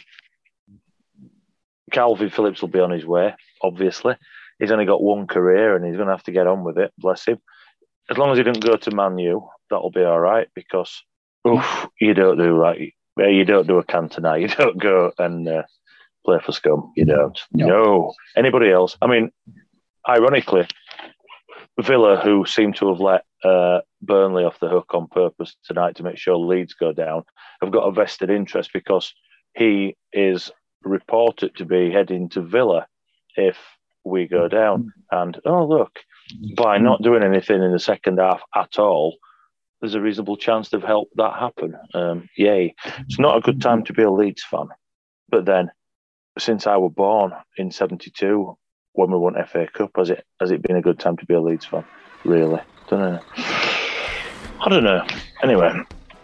[1.92, 4.16] Kalvin Phillips will be on his way, obviously.
[4.60, 6.92] He's only got one career and he's going to have to get on with it,
[6.98, 7.40] bless him.
[8.12, 11.02] As long as he didn't go to Man U, that'll be all right because
[11.48, 15.64] oof, you don't do like you don't do a Cantona, you don't go and uh,
[16.26, 16.92] play for scum.
[16.96, 17.40] You don't.
[17.54, 17.68] No.
[17.68, 18.14] no.
[18.36, 18.98] Anybody else?
[19.02, 19.32] I mean,
[20.08, 20.68] ironically,
[21.80, 26.04] Villa, who seem to have let uh, Burnley off the hook on purpose tonight to
[26.04, 27.24] make sure Leeds go down,
[27.62, 29.14] have got a vested interest because
[29.56, 30.52] he is
[30.84, 32.88] reported to be heading to Villa
[33.36, 33.58] if
[34.04, 34.92] we go down.
[35.12, 36.00] And oh, look,
[36.56, 39.18] by not doing anything in the second half at all,
[39.80, 41.76] there's a reasonable chance they've helped that happen.
[41.94, 42.76] Um, yay.
[43.00, 44.68] It's not a good time to be a Leeds fan.
[45.30, 45.72] But then,
[46.38, 48.58] since I was born in 72,
[48.94, 51.34] when we won FA Cup, has it has it been a good time to be
[51.34, 51.86] a Leeds fan?
[52.24, 52.62] Really?
[52.90, 53.20] Don't know.
[53.38, 55.06] I don't know.
[55.42, 55.72] Anyway,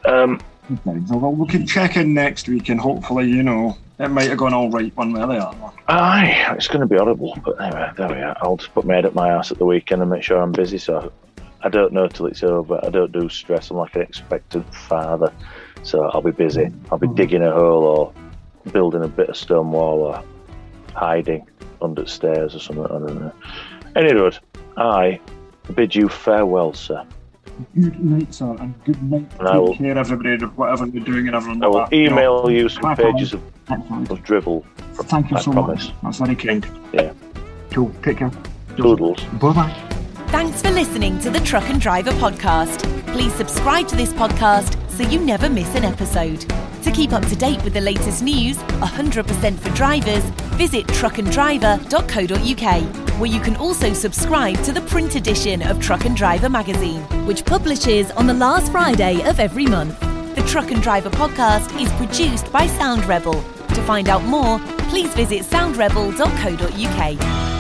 [0.05, 0.39] um,
[0.86, 4.53] well, we can check in next week and hopefully, you know, it might have gone
[4.53, 5.72] all right one way or the other.
[5.88, 7.38] Aye, it's going to be horrible.
[7.43, 8.38] But anyway, there we are.
[8.41, 10.51] I'll just put my head up my ass at the weekend and make sure I'm
[10.51, 10.78] busy.
[10.78, 11.11] So
[11.61, 12.80] I don't know till it's over.
[12.84, 13.72] I don't do stress.
[13.72, 15.34] I'm like an expectant father.
[15.84, 16.72] So I'll be busy.
[16.91, 17.15] I'll be mm.
[17.15, 20.24] digging a hole or building a bit of stone wall or
[20.93, 21.47] hiding
[21.82, 22.86] under stairs or something.
[22.86, 23.34] I don't know.
[23.95, 24.32] Anyway,
[24.78, 25.20] I
[25.74, 27.05] bid you farewell, sir.
[27.80, 29.22] Good night, sir, and good night.
[29.22, 31.64] And Take I will, care, everybody, whatever you're doing and everyone.
[31.64, 33.41] I will email you, know, you some pages of,
[34.12, 34.66] of drivel.
[34.93, 35.88] Thank you I so promise.
[35.88, 35.95] much.
[36.04, 36.66] That's very kind.
[36.93, 37.14] Yeah.
[37.72, 37.91] Cool.
[38.04, 38.32] Take care.
[38.76, 39.20] Toodles.
[39.41, 39.74] Bye bye.
[40.28, 42.84] Thanks for listening to the Truck and Driver podcast.
[43.14, 46.41] Please subscribe to this podcast so you never miss an episode.
[46.84, 50.24] To keep up to date with the latest news, 100% for drivers,
[50.58, 56.49] visit truckanddriver.co.uk, where you can also subscribe to the print edition of Truck and Driver
[56.49, 59.99] magazine, which publishes on the last Friday of every month.
[60.36, 63.41] The Truck and Driver podcast is produced by Sound Rebel.
[63.70, 64.59] To find out more,
[64.89, 67.57] please visit soundrebel.co.uk.